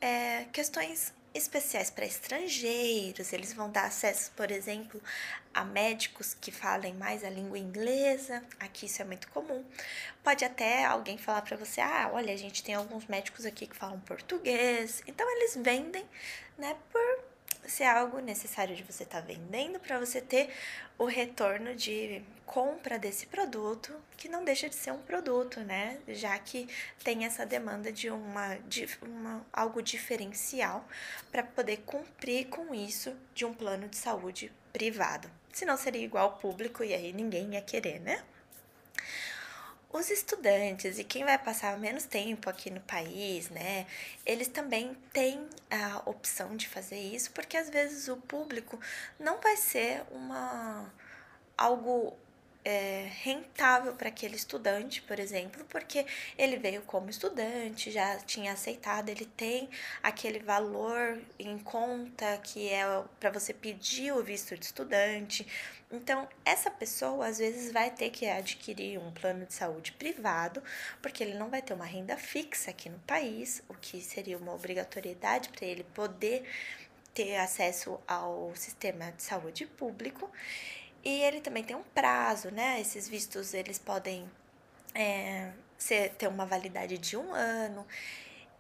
é, 0.01 0.45
questões 0.51 1.13
especiais 1.33 1.89
para 1.89 2.05
estrangeiros, 2.05 3.33
eles 3.33 3.53
vão 3.53 3.71
dar 3.71 3.85
acesso, 3.85 4.31
por 4.35 4.51
exemplo, 4.51 5.01
a 5.53 5.63
médicos 5.63 6.33
que 6.39 6.51
falem 6.51 6.93
mais 6.93 7.24
a 7.24 7.29
língua 7.29 7.57
inglesa, 7.57 8.43
aqui 8.60 8.86
isso 8.88 9.01
é 9.01 9.05
muito 9.05 9.27
comum. 9.29 9.63
Pode 10.24 10.43
até 10.45 10.86
alguém 10.86 11.17
falar 11.17 11.41
para 11.41 11.57
você: 11.57 11.81
"Ah, 11.81 12.10
olha, 12.13 12.33
a 12.33 12.38
gente 12.38 12.63
tem 12.63 12.75
alguns 12.75 13.05
médicos 13.07 13.45
aqui 13.45 13.67
que 13.67 13.75
falam 13.75 14.00
português". 14.01 15.01
Então 15.07 15.29
eles 15.38 15.55
vendem, 15.55 16.05
né, 16.57 16.75
por 16.91 17.24
ser 17.67 17.86
algo 17.86 18.19
necessário 18.19 18.75
de 18.75 18.83
você 18.83 19.03
estar 19.03 19.22
tá 19.22 19.27
vendendo 19.27 19.79
para 19.79 20.00
você 20.00 20.22
ter 20.22 20.50
o 20.98 21.05
retorno 21.05 21.75
de 21.75 22.22
compra 22.45 23.00
desse 23.00 23.25
produto, 23.25 23.93
que 24.17 24.29
não 24.29 24.43
deixa 24.43 24.69
de 24.69 24.75
ser 24.75 24.91
um 24.91 25.01
produto, 25.01 25.60
né? 25.62 26.00
Já 26.07 26.38
que 26.39 26.67
tem 27.03 27.25
essa 27.25 27.45
demanda 27.45 27.91
de 27.91 28.10
uma, 28.10 28.55
de 28.67 28.88
uma 29.01 29.45
algo 29.51 29.81
diferencial 29.81 30.88
para 31.31 31.43
poder 31.43 31.77
cumprir 31.86 32.48
com 32.48 32.74
isso 32.74 33.15
de 33.33 33.45
um 33.45 33.53
plano 33.53 33.88
de 33.88 33.98
saúde 33.98 34.51
privado. 34.72 35.29
Senão 35.53 35.77
seria 35.77 36.03
igual 36.03 36.25
ao 36.25 36.38
público 36.38 36.83
e 36.83 36.93
aí 36.93 37.13
ninguém 37.13 37.53
ia 37.53 37.62
querer, 37.62 38.00
né? 38.00 38.24
Os 39.91 40.10
estudantes 40.10 40.98
e 40.98 41.03
quem 41.03 41.24
vai 41.24 41.38
passar 41.38 41.77
menos 41.77 42.05
tempo 42.05 42.50
aqui 42.50 42.72
no 42.72 42.81
país, 42.81 43.50
né, 43.51 43.86
eles 44.25 44.48
também 44.48 44.95
têm 45.13 45.48
a 45.69 46.01
opção 46.10 46.57
de 46.57 46.67
fazer 46.67 46.98
isso, 46.98 47.29
porque 47.31 47.55
às 47.55 47.69
vezes 47.69 48.07
o 48.07 48.17
público 48.17 48.79
não 49.19 49.39
vai 49.39 49.55
ser 49.55 50.01
uma 50.10 50.91
algo 51.55 52.17
é, 52.65 53.10
rentável 53.22 53.93
para 53.93 54.08
aquele 54.08 54.36
estudante, 54.36 55.01
por 55.01 55.20
exemplo, 55.20 55.65
porque 55.65 56.05
ele 56.38 56.58
veio 56.58 56.82
como 56.84 57.10
estudante, 57.10 57.91
já 57.91 58.17
tinha 58.20 58.53
aceitado, 58.53 59.10
ele 59.10 59.25
tem 59.25 59.70
aquele 60.01 60.39
valor 60.39 61.20
em 61.38 61.58
conta 61.60 62.38
que 62.38 62.70
é 62.70 62.84
para 63.20 63.29
você 63.32 63.53
pedir 63.53 64.13
o 64.13 64.24
visto 64.24 64.58
de 64.58 64.65
estudante. 64.65 65.46
Então, 65.91 66.27
essa 66.43 66.72
pessoa 66.72 67.27
às 67.27 67.38
vezes 67.38 67.72
vai 67.72 67.91
ter 67.91 68.10
que 68.10 68.25
adquirir 68.27 68.98
um 68.98 69.12
plano 69.12 69.46
de 69.46 69.53
saúde 69.53 69.91
privado, 69.91 70.63
porque 71.01 71.24
ele 71.24 71.36
não 71.36 71.50
vai 71.50 71.62
ter 71.62 71.74
uma 71.74 71.86
renda 71.86 72.17
fixa 72.17 72.72
aqui 72.72 72.89
no 72.89 73.00
país, 73.00 73.62
o 73.70 73.74
que 73.74 74.01
seria 74.01 74.38
uma 74.38 74.53
obrigatoriedade 74.53 75.50
para 75.50 75.65
ele 75.65 75.84
poder 75.93 76.43
ter 77.13 77.36
acesso 77.36 78.00
ao 78.08 78.51
sistema 78.55 79.12
de 79.12 79.22
saúde 79.22 79.67
público. 79.67 80.32
E 81.03 81.22
ele 81.22 81.41
também 81.41 81.63
tem 81.63 81.75
um 81.75 81.83
prazo, 81.83 82.50
né? 82.50 82.79
Esses 82.79 83.10
vistos 83.10 83.53
eles 83.53 83.77
podem 83.77 84.29
é, 84.95 85.51
ser, 85.77 86.12
ter 86.12 86.27
uma 86.27 86.45
validade 86.45 86.98
de 86.98 87.17
um 87.17 87.33
ano. 87.33 87.86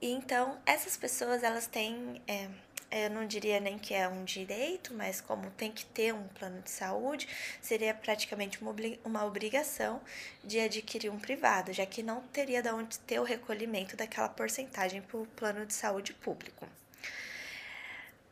E 0.01 0.11
então, 0.11 0.59
essas 0.65 0.97
pessoas 0.97 1.43
elas 1.43 1.67
têm, 1.67 2.21
é, 2.27 2.49
eu 2.91 3.09
não 3.09 3.25
diria 3.25 3.59
nem 3.61 3.79
que 3.79 3.93
é 3.93 4.07
um 4.07 4.25
direito, 4.25 4.93
mas 4.93 5.21
como 5.21 5.49
tem 5.51 5.71
que 5.71 5.85
ter 5.85 6.13
um 6.13 6.27
plano 6.27 6.61
de 6.61 6.69
saúde, 6.69 7.27
seria 7.61 7.93
praticamente 7.93 8.61
uma, 8.61 8.75
uma 9.05 9.25
obrigação 9.25 10.01
de 10.43 10.59
adquirir 10.59 11.09
um 11.09 11.19
privado, 11.19 11.71
já 11.71 11.85
que 11.85 12.03
não 12.03 12.21
teria 12.27 12.61
de 12.61 12.69
onde 12.69 12.99
ter 12.99 13.19
o 13.19 13.23
recolhimento 13.23 13.95
daquela 13.95 14.27
porcentagem 14.27 15.01
para 15.01 15.17
o 15.17 15.25
plano 15.27 15.65
de 15.65 15.73
saúde 15.73 16.13
público. 16.13 16.67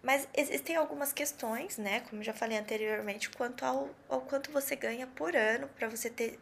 Mas 0.01 0.27
existem 0.35 0.75
algumas 0.75 1.13
questões, 1.13 1.77
né, 1.77 1.99
como 2.09 2.23
já 2.23 2.33
falei 2.33 2.57
anteriormente, 2.57 3.29
quanto 3.29 3.63
ao, 3.63 3.89
ao 4.09 4.21
quanto 4.21 4.51
você 4.51 4.75
ganha 4.75 5.05
por 5.05 5.35
ano 5.35 5.67
para 5.77 5.87
você 5.87 6.09
ter 6.09 6.39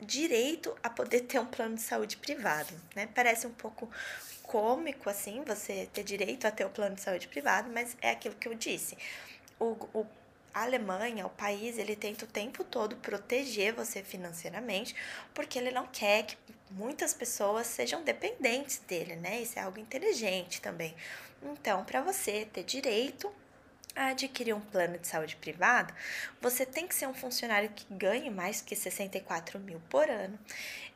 direito 0.00 0.76
a 0.82 0.90
poder 0.90 1.20
ter 1.22 1.38
um 1.38 1.46
plano 1.46 1.74
de 1.76 1.82
saúde 1.82 2.16
privado, 2.16 2.72
né? 2.94 3.08
Parece 3.14 3.46
um 3.46 3.52
pouco 3.52 3.90
cômico 4.42 5.10
assim, 5.10 5.42
você 5.44 5.88
ter 5.92 6.04
direito 6.04 6.46
a 6.46 6.50
ter 6.50 6.64
o 6.64 6.68
um 6.68 6.70
plano 6.70 6.94
de 6.94 7.00
saúde 7.00 7.28
privado, 7.28 7.70
mas 7.72 7.96
é 8.00 8.10
aquilo 8.10 8.34
que 8.36 8.48
eu 8.48 8.54
disse. 8.54 8.96
O, 9.58 9.76
o 9.92 10.06
a 10.54 10.62
Alemanha, 10.62 11.26
o 11.26 11.30
país, 11.30 11.78
ele 11.78 11.94
tenta 11.94 12.24
o 12.24 12.28
tempo 12.28 12.64
todo 12.64 12.96
proteger 12.96 13.72
você 13.74 14.02
financeiramente, 14.02 14.94
porque 15.32 15.58
ele 15.58 15.70
não 15.70 15.86
quer 15.86 16.24
que 16.24 16.36
muitas 16.70 17.14
pessoas 17.14 17.66
sejam 17.66 18.02
dependentes 18.02 18.78
dele, 18.78 19.14
né? 19.16 19.40
Isso 19.40 19.58
é 19.58 19.62
algo 19.62 19.78
inteligente 19.78 20.60
também. 20.60 20.94
Então, 21.42 21.84
para 21.84 22.02
você 22.02 22.44
ter 22.46 22.64
direito 22.64 23.32
adquirir 24.06 24.54
um 24.54 24.60
plano 24.60 24.96
de 24.98 25.06
saúde 25.08 25.36
privado, 25.36 25.92
você 26.40 26.64
tem 26.64 26.86
que 26.86 26.94
ser 26.94 27.06
um 27.08 27.14
funcionário 27.14 27.68
que 27.70 27.84
ganhe 27.92 28.30
mais 28.30 28.60
que 28.60 28.76
64 28.76 29.58
mil 29.58 29.80
por 29.90 30.08
ano. 30.08 30.38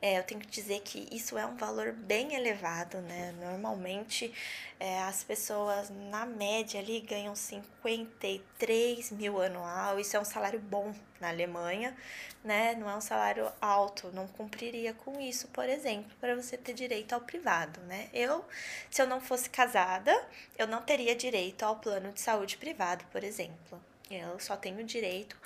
É, 0.01 0.19
eu 0.19 0.23
tenho 0.23 0.41
que 0.41 0.47
dizer 0.47 0.81
que 0.81 1.09
isso 1.11 1.37
é 1.37 1.45
um 1.45 1.57
valor 1.57 1.93
bem 1.93 2.35
elevado, 2.35 3.01
né? 3.01 3.35
Normalmente 3.41 4.33
é, 4.79 5.03
as 5.03 5.25
pessoas, 5.25 5.91
na 6.11 6.25
média, 6.27 6.81
ali 6.81 7.01
ganham 7.01 7.35
53 7.35 9.11
mil 9.13 9.41
anual. 9.41 9.99
Isso 9.99 10.17
é 10.17 10.21
um 10.21 10.25
salário 10.25 10.61
bom 10.61 10.95
na 11.23 11.29
Alemanha, 11.29 11.97
né? 12.45 12.75
Não 12.75 12.91
é 12.91 12.97
um 12.97 13.01
salário 13.01 13.51
alto, 13.61 14.11
não 14.13 14.27
cumpriria 14.27 14.93
com 14.93 15.21
isso, 15.21 15.49
por 15.49 15.69
exemplo, 15.69 16.11
para 16.21 16.35
você 16.35 16.59
ter 16.59 16.75
direito 16.75 17.13
ao 17.13 17.21
privado, 17.21 17.81
né? 17.83 18.09
Eu, 18.13 18.45
se 18.91 19.01
eu 19.01 19.07
não 19.07 19.21
fosse 19.21 19.49
casada, 19.49 20.13
eu 20.59 20.67
não 20.67 20.83
teria 20.83 21.15
direito 21.15 21.63
ao 21.63 21.77
plano 21.77 22.13
de 22.13 22.21
saúde 22.21 22.57
privado, 22.57 23.05
por 23.13 23.23
exemplo. 23.23 23.81
Eu 24.11 24.39
só 24.41 24.57
tenho 24.57 24.85
direito 24.85 25.37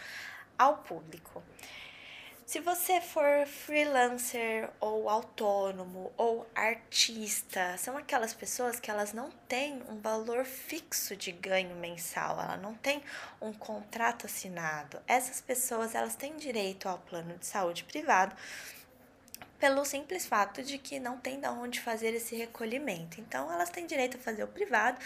ao 0.59 0.79
público. 0.79 1.43
Se 2.47 2.61
você 2.61 3.01
for 3.01 3.45
freelancer 3.45 4.71
ou 4.79 5.11
autônomo 5.11 6.13
ou 6.17 6.47
artista, 6.55 7.77
são 7.77 7.99
aquelas 7.99 8.33
pessoas 8.33 8.79
que 8.79 8.89
elas 8.89 9.13
não 9.13 9.33
têm 9.49 9.83
um 9.89 9.99
valor 9.99 10.45
fixo 10.45 11.17
de 11.17 11.33
ganho 11.33 11.75
mensal, 11.75 12.41
ela 12.41 12.57
não 12.57 12.73
tem 12.73 13.03
um 13.41 13.53
contrato 13.53 14.27
assinado. 14.27 15.03
Essas 15.09 15.41
pessoas, 15.41 15.97
elas 15.97 16.15
têm 16.15 16.37
direito 16.37 16.89
ao 16.89 16.99
plano 16.99 17.37
de 17.37 17.45
saúde 17.45 17.83
privado 17.83 18.37
pelo 19.59 19.85
simples 19.85 20.25
fato 20.25 20.63
de 20.63 20.79
que 20.79 21.01
não 21.01 21.19
tem 21.19 21.41
de 21.41 21.49
onde 21.49 21.81
fazer 21.81 22.15
esse 22.15 22.37
recolhimento. 22.37 23.21
Então, 23.21 23.53
elas 23.53 23.71
têm 23.71 23.89
direito 23.89 24.19
a 24.19 24.21
fazer 24.21 24.45
o 24.45 24.49
privado. 24.49 25.01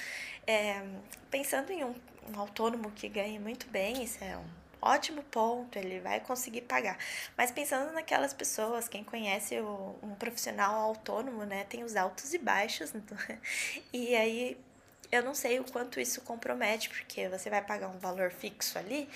É, 0.46 0.82
pensando 1.30 1.72
em 1.72 1.84
um, 1.84 1.94
um 2.28 2.38
autônomo 2.38 2.90
que 2.90 3.08
ganha 3.08 3.40
muito 3.40 3.66
bem, 3.68 4.02
isso 4.04 4.22
é 4.22 4.36
um 4.36 4.59
ótimo 4.82 5.22
ponto, 5.24 5.78
ele 5.78 6.00
vai 6.00 6.20
conseguir 6.20 6.62
pagar. 6.62 6.98
Mas 7.36 7.50
pensando 7.50 7.92
naquelas 7.92 8.32
pessoas, 8.32 8.88
quem 8.88 9.04
conhece 9.04 9.58
o, 9.60 9.96
um 10.02 10.14
profissional 10.14 10.74
autônomo, 10.80 11.44
né, 11.44 11.64
tem 11.68 11.84
os 11.84 11.96
altos 11.96 12.32
e 12.34 12.38
baixos, 12.38 12.92
então, 12.94 13.16
e 13.92 14.14
aí 14.14 14.56
eu 15.12 15.22
não 15.22 15.34
sei 15.34 15.58
o 15.58 15.64
quanto 15.64 15.98
isso 16.00 16.20
compromete, 16.20 16.88
porque 16.88 17.28
você 17.28 17.50
vai 17.50 17.62
pagar 17.62 17.88
um 17.88 17.98
valor 17.98 18.30
fixo 18.30 18.78
ali 18.78 19.08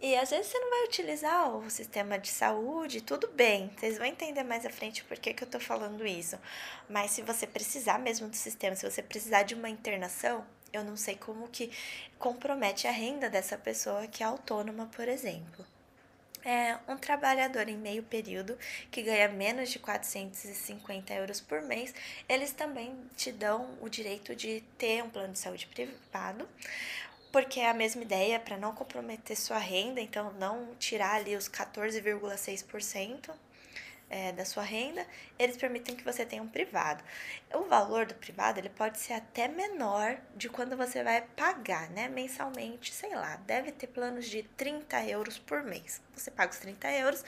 e 0.00 0.14
às 0.16 0.28
vezes 0.28 0.48
você 0.48 0.58
não 0.58 0.68
vai 0.68 0.84
utilizar 0.84 1.56
o 1.56 1.70
sistema 1.70 2.18
de 2.18 2.28
saúde, 2.28 3.00
tudo 3.00 3.26
bem. 3.28 3.70
Vocês 3.74 3.96
vão 3.96 4.06
entender 4.06 4.42
mais 4.42 4.66
à 4.66 4.70
frente 4.70 5.02
por 5.04 5.18
que, 5.18 5.32
que 5.32 5.44
eu 5.44 5.48
tô 5.48 5.58
falando 5.58 6.06
isso. 6.06 6.38
Mas 6.90 7.12
se 7.12 7.22
você 7.22 7.46
precisar 7.46 7.98
mesmo 7.98 8.28
do 8.28 8.36
sistema, 8.36 8.76
se 8.76 8.88
você 8.88 9.02
precisar 9.02 9.44
de 9.44 9.54
uma 9.54 9.68
internação, 9.70 10.44
eu 10.76 10.84
não 10.84 10.96
sei 10.96 11.16
como 11.16 11.48
que 11.48 11.70
compromete 12.18 12.86
a 12.86 12.90
renda 12.90 13.28
dessa 13.28 13.56
pessoa 13.56 14.06
que 14.06 14.22
é 14.22 14.26
autônoma, 14.26 14.86
por 14.86 15.08
exemplo. 15.08 15.64
É 16.44 16.76
um 16.86 16.96
trabalhador 16.96 17.68
em 17.68 17.76
meio 17.76 18.02
período 18.02 18.58
que 18.90 19.02
ganha 19.02 19.28
menos 19.28 19.70
de 19.70 19.78
450 19.78 21.14
euros 21.14 21.40
por 21.40 21.62
mês, 21.62 21.94
eles 22.28 22.52
também 22.52 22.94
te 23.16 23.32
dão 23.32 23.78
o 23.80 23.88
direito 23.88 24.36
de 24.36 24.62
ter 24.76 25.02
um 25.02 25.08
plano 25.08 25.32
de 25.32 25.38
saúde 25.38 25.66
privado, 25.68 26.46
porque 27.32 27.60
é 27.60 27.70
a 27.70 27.74
mesma 27.74 28.02
ideia 28.02 28.38
para 28.38 28.58
não 28.58 28.74
comprometer 28.74 29.36
sua 29.36 29.56
renda, 29.56 30.02
então 30.02 30.34
não 30.34 30.74
tirar 30.78 31.14
ali 31.14 31.34
os 31.34 31.48
14,6% 31.48 33.30
é, 34.14 34.30
da 34.30 34.44
sua 34.44 34.62
renda, 34.62 35.04
eles 35.36 35.56
permitem 35.56 35.96
que 35.96 36.04
você 36.04 36.24
tenha 36.24 36.40
um 36.40 36.46
privado. 36.46 37.02
O 37.52 37.64
valor 37.64 38.06
do 38.06 38.14
privado 38.14 38.60
ele 38.60 38.68
pode 38.68 39.00
ser 39.00 39.14
até 39.14 39.48
menor 39.48 40.16
de 40.36 40.48
quando 40.48 40.76
você 40.76 41.02
vai 41.02 41.20
pagar, 41.20 41.90
né? 41.90 42.06
Mensalmente, 42.06 42.94
sei 42.94 43.12
lá, 43.12 43.34
deve 43.44 43.72
ter 43.72 43.88
planos 43.88 44.26
de 44.26 44.44
30 44.56 45.04
euros 45.06 45.36
por 45.36 45.64
mês. 45.64 46.00
Você 46.14 46.30
paga 46.30 46.52
os 46.52 46.58
30 46.58 46.92
euros 46.92 47.24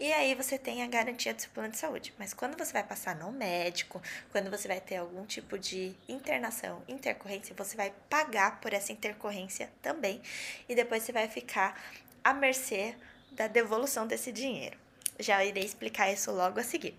e 0.00 0.10
aí 0.14 0.34
você 0.34 0.58
tem 0.58 0.82
a 0.82 0.86
garantia 0.86 1.34
do 1.34 1.42
seu 1.42 1.50
plano 1.50 1.72
de 1.72 1.76
saúde. 1.76 2.14
Mas 2.18 2.32
quando 2.32 2.56
você 2.56 2.72
vai 2.72 2.84
passar 2.84 3.14
no 3.14 3.30
médico, 3.30 4.00
quando 4.32 4.50
você 4.50 4.66
vai 4.66 4.80
ter 4.80 4.96
algum 4.96 5.26
tipo 5.26 5.58
de 5.58 5.94
internação, 6.08 6.82
intercorrência, 6.88 7.54
você 7.54 7.76
vai 7.76 7.92
pagar 8.08 8.62
por 8.62 8.72
essa 8.72 8.92
intercorrência 8.92 9.70
também. 9.82 10.22
E 10.66 10.74
depois 10.74 11.02
você 11.02 11.12
vai 11.12 11.28
ficar 11.28 11.78
à 12.24 12.32
mercê 12.32 12.96
da 13.30 13.46
devolução 13.46 14.06
desse 14.06 14.32
dinheiro. 14.32 14.78
Já 15.20 15.44
irei 15.44 15.64
explicar 15.64 16.12
isso 16.12 16.32
logo 16.32 16.58
a 16.58 16.64
seguir. 16.64 16.98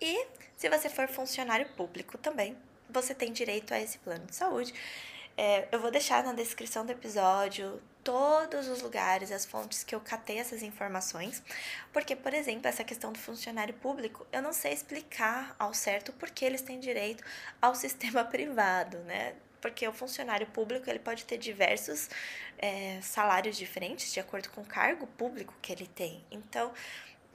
E 0.00 0.26
se 0.56 0.68
você 0.68 0.88
for 0.88 1.08
funcionário 1.08 1.68
público 1.70 2.16
também, 2.16 2.56
você 2.88 3.14
tem 3.14 3.32
direito 3.32 3.74
a 3.74 3.80
esse 3.80 3.98
plano 3.98 4.26
de 4.26 4.36
saúde. 4.36 4.72
É, 5.36 5.68
eu 5.70 5.78
vou 5.80 5.90
deixar 5.90 6.24
na 6.24 6.32
descrição 6.32 6.86
do 6.86 6.92
episódio 6.92 7.82
todos 8.02 8.68
os 8.68 8.80
lugares, 8.80 9.32
as 9.32 9.44
fontes 9.44 9.82
que 9.82 9.94
eu 9.94 10.00
catei 10.00 10.38
essas 10.38 10.62
informações, 10.62 11.42
porque, 11.92 12.14
por 12.14 12.32
exemplo, 12.32 12.68
essa 12.68 12.84
questão 12.84 13.12
do 13.12 13.18
funcionário 13.18 13.74
público, 13.74 14.24
eu 14.32 14.40
não 14.40 14.52
sei 14.52 14.72
explicar 14.72 15.54
ao 15.58 15.74
certo 15.74 16.12
porque 16.12 16.44
eles 16.44 16.62
têm 16.62 16.78
direito 16.78 17.22
ao 17.60 17.74
sistema 17.76 18.24
privado, 18.24 18.98
né? 19.00 19.34
Porque 19.60 19.86
o 19.86 19.92
funcionário 19.92 20.46
público 20.46 20.88
ele 20.88 20.98
pode 20.98 21.24
ter 21.24 21.38
diversos 21.38 22.08
é, 22.58 23.00
salários 23.02 23.56
diferentes 23.56 24.12
de 24.12 24.20
acordo 24.20 24.50
com 24.50 24.60
o 24.60 24.66
cargo 24.66 25.06
público 25.06 25.54
que 25.60 25.72
ele 25.72 25.86
tem. 25.86 26.24
Então, 26.30 26.72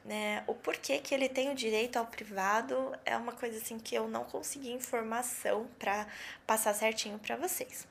né, 0.04 0.44
o 0.48 0.54
porquê 0.54 1.00
que 1.00 1.14
ele 1.14 1.30
tem 1.30 1.52
o 1.52 1.56
direito 1.56 1.98
ao 1.98 2.06
privado 2.06 2.98
é 3.06 3.16
uma 3.16 3.34
coisa 3.34 3.58
assim 3.58 3.78
que 3.80 3.96
eu 3.96 4.08
não 4.08 4.24
consegui 4.24 4.72
informação 4.72 5.68
para 5.78 6.08
passar 6.46 6.74
certinho 6.74 7.20
para 7.20 7.36
vocês. 7.36 7.88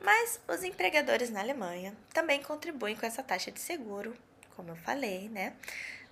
Mas 0.00 0.40
os 0.48 0.62
empregadores 0.64 1.30
na 1.30 1.40
Alemanha 1.40 1.94
também 2.12 2.42
contribuem 2.42 2.96
com 2.96 3.06
essa 3.06 3.22
taxa 3.22 3.50
de 3.50 3.60
seguro, 3.60 4.16
como 4.56 4.70
eu 4.70 4.76
falei, 4.76 5.28
né, 5.28 5.54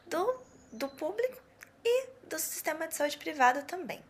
do, 0.07 0.40
do 0.73 0.88
público 0.88 1.38
e 1.85 2.07
do 2.29 2.38
sistema 2.38 2.87
de 2.87 2.94
saúde 2.94 3.16
privado 3.16 3.62
também. 3.62 4.03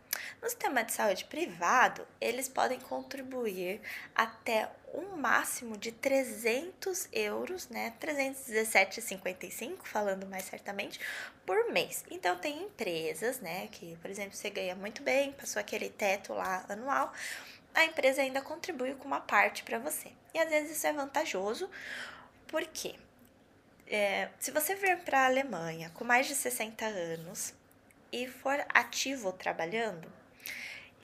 No 0.43 0.49
sistema 0.49 0.83
de 0.83 0.93
saúde 0.93 1.25
privado, 1.25 2.07
eles 2.21 2.49
podem 2.49 2.79
contribuir 2.81 3.81
até 4.15 4.69
um 4.95 5.17
máximo 5.17 5.77
de 5.77 5.93
300 5.93 7.09
euros, 7.13 7.69
né? 7.69 7.93
317,55, 8.01 9.79
falando 9.85 10.27
mais 10.27 10.45
certamente, 10.45 10.99
por 11.45 11.71
mês. 11.71 12.05
Então, 12.11 12.37
tem 12.37 12.63
empresas, 12.63 13.41
né? 13.41 13.69
Que, 13.69 13.97
por 13.97 14.11
exemplo, 14.11 14.35
você 14.35 14.51
ganha 14.51 14.75
muito 14.75 15.03
bem, 15.03 15.33
passou 15.33 15.61
aquele 15.61 15.91
teto 15.91 16.33
lá 16.33 16.65
anual, 16.69 17.13
a 17.75 17.85
empresa 17.85 18.23
ainda 18.23 18.41
contribui 18.41 18.95
com 18.95 19.07
uma 19.07 19.21
parte 19.21 19.63
para 19.63 19.79
você. 19.79 20.11
E 20.35 20.39
às 20.39 20.49
vezes 20.49 20.77
isso 20.77 20.87
é 20.87 20.93
vantajoso, 20.93 21.71
porque 22.47 22.95
é, 23.87 24.29
se 24.39 24.51
você 24.51 24.75
vir 24.75 24.99
para 24.99 25.21
a 25.21 25.27
Alemanha 25.27 25.91
com 25.95 26.05
mais 26.05 26.27
de 26.27 26.35
60 26.35 26.85
anos 26.85 27.55
e 28.13 28.27
for 28.27 28.65
ativo 28.75 29.33
trabalhando, 29.33 30.11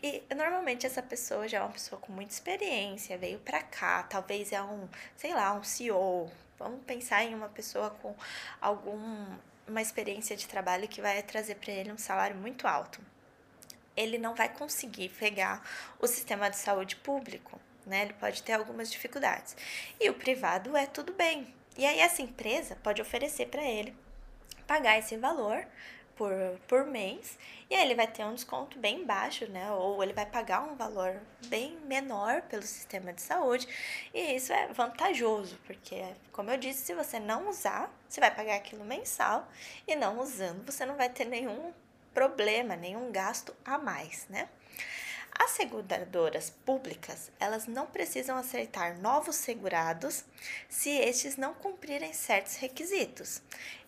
e 0.07 0.23
normalmente 0.35 0.85
essa 0.85 1.01
pessoa 1.01 1.49
já 1.49 1.57
é 1.57 1.61
uma 1.62 1.73
pessoa 1.73 1.99
com 1.99 2.12
muita 2.12 2.31
experiência, 2.31 3.17
veio 3.17 3.38
para 3.38 3.62
cá, 3.62 4.03
talvez 4.03 4.53
é 4.53 4.62
um, 4.62 4.87
sei 5.17 5.33
lá, 5.33 5.55
um 5.55 5.64
CEO. 5.64 6.31
Vamos 6.59 6.85
pensar 6.85 7.25
em 7.25 7.35
uma 7.35 7.49
pessoa 7.49 7.88
com 7.88 8.14
alguma 8.61 9.81
experiência 9.81 10.37
de 10.37 10.47
trabalho 10.47 10.87
que 10.87 11.01
vai 11.01 11.23
trazer 11.23 11.55
para 11.55 11.73
ele 11.73 11.90
um 11.90 11.97
salário 11.97 12.37
muito 12.37 12.67
alto. 12.69 13.01
Ele 13.97 14.19
não 14.19 14.35
vai 14.35 14.51
conseguir 14.51 15.09
pegar 15.09 15.67
o 15.99 16.07
sistema 16.07 16.51
de 16.51 16.59
saúde 16.59 16.97
público, 16.97 17.59
né? 17.87 18.03
Ele 18.03 18.12
pode 18.12 18.43
ter 18.43 18.53
algumas 18.53 18.90
dificuldades. 18.93 19.57
E 19.99 20.11
o 20.11 20.14
privado 20.14 20.77
é 20.77 20.85
tudo 20.85 21.14
bem. 21.14 21.55
E 21.79 21.87
aí 21.87 22.01
essa 22.01 22.21
empresa 22.21 22.77
pode 22.83 23.01
oferecer 23.01 23.47
para 23.47 23.62
ele 23.62 23.97
pagar 24.67 24.99
esse 24.99 25.17
valor 25.17 25.67
por, 26.16 26.33
por 26.68 26.87
mês, 26.87 27.38
e 27.68 27.74
aí 27.74 27.83
ele 27.83 27.94
vai 27.94 28.07
ter 28.07 28.24
um 28.24 28.35
desconto 28.35 28.79
bem 28.79 29.05
baixo, 29.05 29.46
né? 29.50 29.70
Ou 29.72 30.03
ele 30.03 30.12
vai 30.12 30.27
pagar 30.27 30.62
um 30.62 30.74
valor 30.74 31.20
bem 31.46 31.79
menor 31.87 32.42
pelo 32.42 32.62
sistema 32.62 33.12
de 33.12 33.22
saúde, 33.22 33.68
e 34.12 34.37
isso 34.37 34.53
é 34.53 34.68
vantajoso, 34.68 35.59
porque, 35.66 36.05
como 36.33 36.50
eu 36.50 36.57
disse, 36.57 36.85
se 36.85 36.94
você 36.94 37.18
não 37.18 37.48
usar, 37.48 37.90
você 38.09 38.20
vai 38.20 38.35
pagar 38.35 38.57
aquilo 38.57 38.85
mensal, 38.85 39.48
e 39.87 39.96
não 39.96 40.20
usando, 40.20 40.64
você 40.64 40.87
não 40.87 40.96
vai 40.96 41.09
ter 41.09 41.24
nenhum 41.24 41.72
problema, 42.12 42.77
nenhum 42.77 43.11
gasto 43.11 43.55
a 43.64 43.77
mais, 43.77 44.27
né? 44.29 44.48
As 45.37 45.50
seguradoras 45.50 46.48
públicas, 46.48 47.31
elas 47.40 47.66
não 47.66 47.87
precisam 47.87 48.37
aceitar 48.37 48.96
novos 48.98 49.35
segurados 49.35 50.24
se 50.68 50.90
estes 50.90 51.37
não 51.37 51.53
cumprirem 51.55 52.12
certos 52.12 52.55
requisitos. 52.55 53.42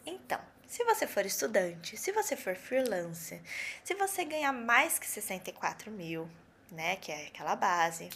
Então, 0.04 0.40
se 0.66 0.84
você 0.84 1.06
for 1.06 1.24
estudante, 1.24 1.96
se 1.96 2.12
você 2.12 2.36
for 2.36 2.56
freelancer, 2.56 3.40
se 3.84 3.94
você 3.94 4.24
ganhar 4.24 4.52
mais 4.52 4.98
que 4.98 5.06
64 5.06 5.90
mil, 5.90 6.28
né, 6.70 6.96
que 6.96 7.12
é 7.12 7.28
aquela 7.28 7.56
base, 7.56 8.10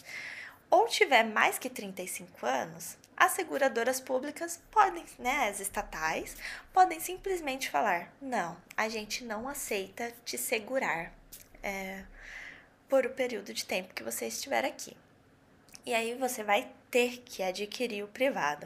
ou 0.69 0.87
tiver 0.87 1.25
mais 1.25 1.59
que 1.59 1.69
35 1.69 2.47
anos, 2.47 2.97
as 3.17 3.33
seguradoras 3.33 4.01
públicas 4.01 4.61
podem, 4.71 5.05
né, 5.19 5.49
as 5.49 5.61
estatais, 5.61 6.37
podem 6.73 6.99
simplesmente 7.01 7.69
falar: 7.69 8.13
não, 8.21 8.57
a 8.77 8.89
gente 8.89 9.25
não 9.25 9.49
aceita 9.49 10.13
te 10.25 10.39
segurar 10.39 11.13
é, 11.63 12.05
por 12.89 13.05
o 13.05 13.11
período 13.11 13.53
de 13.53 13.65
tempo 13.65 13.95
que 13.95 14.03
você 14.03 14.27
estiver 14.27 14.65
aqui. 14.65 14.97
E 15.91 15.95
aí 15.95 16.15
você 16.15 16.45
vai 16.45 16.71
ter 16.89 17.19
que 17.25 17.43
adquirir 17.43 18.05
o 18.05 18.07
privado. 18.07 18.65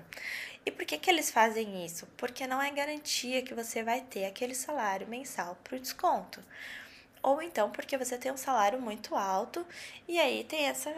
E 0.67 0.71
por 0.71 0.85
que, 0.85 0.99
que 0.99 1.09
eles 1.09 1.31
fazem 1.31 1.83
isso? 1.83 2.07
Porque 2.19 2.47
não 2.47 2.61
é 2.61 2.71
garantia 2.71 3.41
que 3.41 3.55
você 3.55 3.83
vai 3.83 4.03
ter 4.03 4.27
aquele 4.27 4.55
salário 4.55 5.09
mensal 5.09 5.57
para 5.65 5.75
o 5.75 5.81
desconto. 5.81 6.45
Ou 7.23 7.41
então 7.41 7.71
porque 7.71 7.97
você 7.97 8.19
tem 8.19 8.31
um 8.31 8.37
salário 8.37 8.79
muito 8.79 9.17
alto 9.17 9.67
e 10.07 10.21
aí 10.21 10.45
tem 10.45 10.67
essa. 10.67 10.91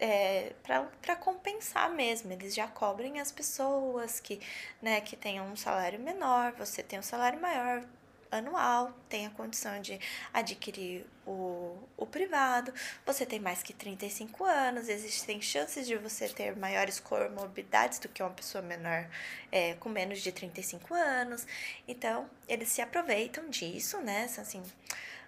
É, 0.00 0.54
para 1.00 1.14
compensar 1.14 1.88
mesmo, 1.88 2.32
eles 2.32 2.52
já 2.52 2.66
cobrem 2.66 3.20
as 3.20 3.30
pessoas 3.30 4.18
que, 4.18 4.40
né, 4.82 5.00
que 5.00 5.14
tenham 5.16 5.46
um 5.46 5.56
salário 5.56 6.00
menor, 6.00 6.50
você 6.58 6.82
tem 6.82 6.98
um 6.98 7.02
salário 7.02 7.40
maior, 7.40 7.84
anual, 8.30 8.92
tem 9.08 9.26
a 9.26 9.30
condição 9.30 9.80
de 9.80 9.98
adquirir 10.32 11.06
o, 11.26 11.76
o 11.96 12.06
privado, 12.06 12.72
você 13.04 13.26
tem 13.26 13.40
mais 13.40 13.62
que 13.62 13.72
35 13.72 14.44
anos, 14.44 14.88
existem 14.88 15.40
chances 15.40 15.86
de 15.86 15.96
você 15.96 16.28
ter 16.28 16.56
maiores 16.56 17.00
comorbidades 17.00 17.98
do 17.98 18.08
que 18.08 18.22
uma 18.22 18.30
pessoa 18.30 18.62
menor 18.62 19.08
é, 19.50 19.74
com 19.74 19.88
menos 19.88 20.20
de 20.20 20.32
35 20.32 20.94
anos. 20.94 21.46
Então, 21.86 22.28
eles 22.48 22.68
se 22.68 22.80
aproveitam 22.80 23.48
disso, 23.48 24.00
né? 24.00 24.24
Assim, 24.24 24.62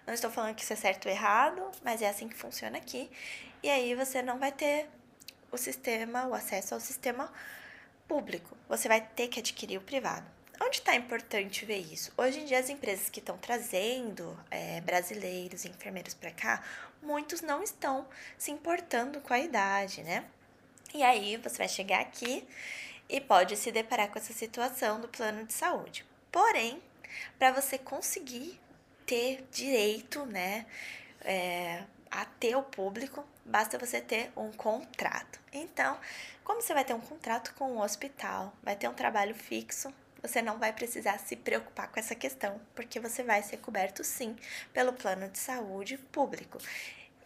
não 0.05 0.13
estou 0.13 0.29
falando 0.29 0.55
que 0.55 0.63
isso 0.63 0.73
é 0.73 0.75
certo 0.75 1.05
ou 1.05 1.11
errado, 1.11 1.61
mas 1.83 2.01
é 2.01 2.09
assim 2.09 2.27
que 2.27 2.35
funciona 2.35 2.77
aqui. 2.77 3.09
E 3.61 3.69
aí 3.69 3.95
você 3.95 4.21
não 4.21 4.37
vai 4.37 4.51
ter 4.51 4.89
o 5.51 5.57
sistema, 5.57 6.25
o 6.27 6.33
acesso 6.33 6.73
ao 6.73 6.79
sistema 6.79 7.31
público. 8.07 8.57
Você 8.67 8.87
vai 8.87 9.01
ter 9.01 9.27
que 9.27 9.39
adquirir 9.39 9.77
o 9.77 9.81
privado. 9.81 10.25
Onde 10.61 10.77
está 10.77 10.95
importante 10.95 11.65
ver 11.65 11.79
isso? 11.79 12.11
Hoje 12.17 12.39
em 12.39 12.45
dia, 12.45 12.59
as 12.59 12.69
empresas 12.69 13.09
que 13.09 13.19
estão 13.19 13.37
trazendo 13.37 14.37
é, 14.51 14.81
brasileiros 14.81 15.65
e 15.65 15.69
enfermeiros 15.69 16.13
para 16.13 16.31
cá, 16.31 16.63
muitos 17.01 17.41
não 17.41 17.63
estão 17.63 18.07
se 18.37 18.51
importando 18.51 19.19
com 19.19 19.33
a 19.33 19.39
idade, 19.39 20.03
né? 20.03 20.25
E 20.93 21.01
aí 21.01 21.37
você 21.37 21.57
vai 21.57 21.67
chegar 21.67 22.01
aqui 22.01 22.47
e 23.09 23.19
pode 23.19 23.57
se 23.57 23.71
deparar 23.71 24.09
com 24.09 24.19
essa 24.19 24.31
situação 24.31 25.01
do 25.01 25.07
plano 25.07 25.43
de 25.43 25.53
saúde. 25.53 26.05
Porém, 26.31 26.81
para 27.37 27.51
você 27.51 27.77
conseguir 27.77 28.59
ter 29.05 29.45
direito, 29.51 30.25
né, 30.25 30.65
é, 31.21 31.83
a 32.09 32.25
ter 32.25 32.55
o 32.55 32.63
público, 32.63 33.25
basta 33.43 33.77
você 33.77 33.99
ter 33.99 34.31
um 34.37 34.51
contrato. 34.51 35.39
Então, 35.51 35.99
como 36.43 36.61
você 36.61 36.73
vai 36.73 36.85
ter 36.85 36.93
um 36.93 37.01
contrato 37.01 37.53
com 37.55 37.71
o 37.71 37.75
um 37.75 37.81
hospital, 37.81 38.53
vai 38.61 38.75
ter 38.75 38.87
um 38.87 38.93
trabalho 38.93 39.35
fixo, 39.35 39.93
você 40.23 40.41
não 40.41 40.57
vai 40.57 40.71
precisar 40.73 41.19
se 41.19 41.35
preocupar 41.35 41.91
com 41.91 41.99
essa 41.99 42.15
questão, 42.15 42.59
porque 42.73 42.99
você 42.99 43.21
vai 43.21 43.43
ser 43.43 43.57
coberto 43.57 44.03
sim 44.03 44.35
pelo 44.71 44.93
plano 44.93 45.27
de 45.27 45.37
saúde 45.37 45.97
público. 45.97 46.57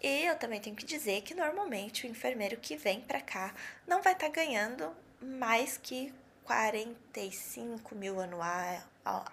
E 0.01 0.25
eu 0.25 0.35
também 0.35 0.59
tenho 0.59 0.75
que 0.75 0.85
dizer 0.85 1.21
que 1.21 1.33
normalmente 1.33 2.05
o 2.05 2.09
enfermeiro 2.09 2.57
que 2.57 2.75
vem 2.75 3.01
para 3.01 3.21
cá 3.21 3.53
não 3.87 4.01
vai 4.01 4.13
estar 4.13 4.27
tá 4.27 4.33
ganhando 4.33 4.91
mais 5.21 5.77
que 5.77 6.13
45 6.43 7.93
mil 7.93 8.19
anual, 8.19 8.83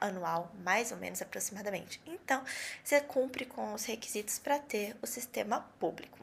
anual, 0.01 0.53
mais 0.63 0.93
ou 0.93 0.99
menos 0.99 1.23
aproximadamente. 1.23 2.01
Então, 2.07 2.43
você 2.83 3.01
cumpre 3.01 3.47
com 3.47 3.73
os 3.73 3.85
requisitos 3.85 4.39
para 4.39 4.59
ter 4.59 4.97
o 5.01 5.07
sistema 5.07 5.61
público. 5.79 6.19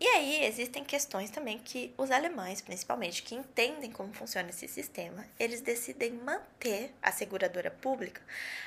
E 0.00 0.06
aí 0.06 0.44
existem 0.44 0.84
questões 0.84 1.28
também 1.28 1.58
que 1.58 1.92
os 1.98 2.12
alemães, 2.12 2.60
principalmente, 2.60 3.22
que 3.22 3.34
entendem 3.34 3.90
como 3.90 4.14
funciona 4.14 4.50
esse 4.50 4.68
sistema, 4.68 5.26
eles 5.38 5.60
decidem 5.60 6.12
manter 6.12 6.94
a 7.02 7.10
seguradora 7.10 7.70
pública 7.70 8.22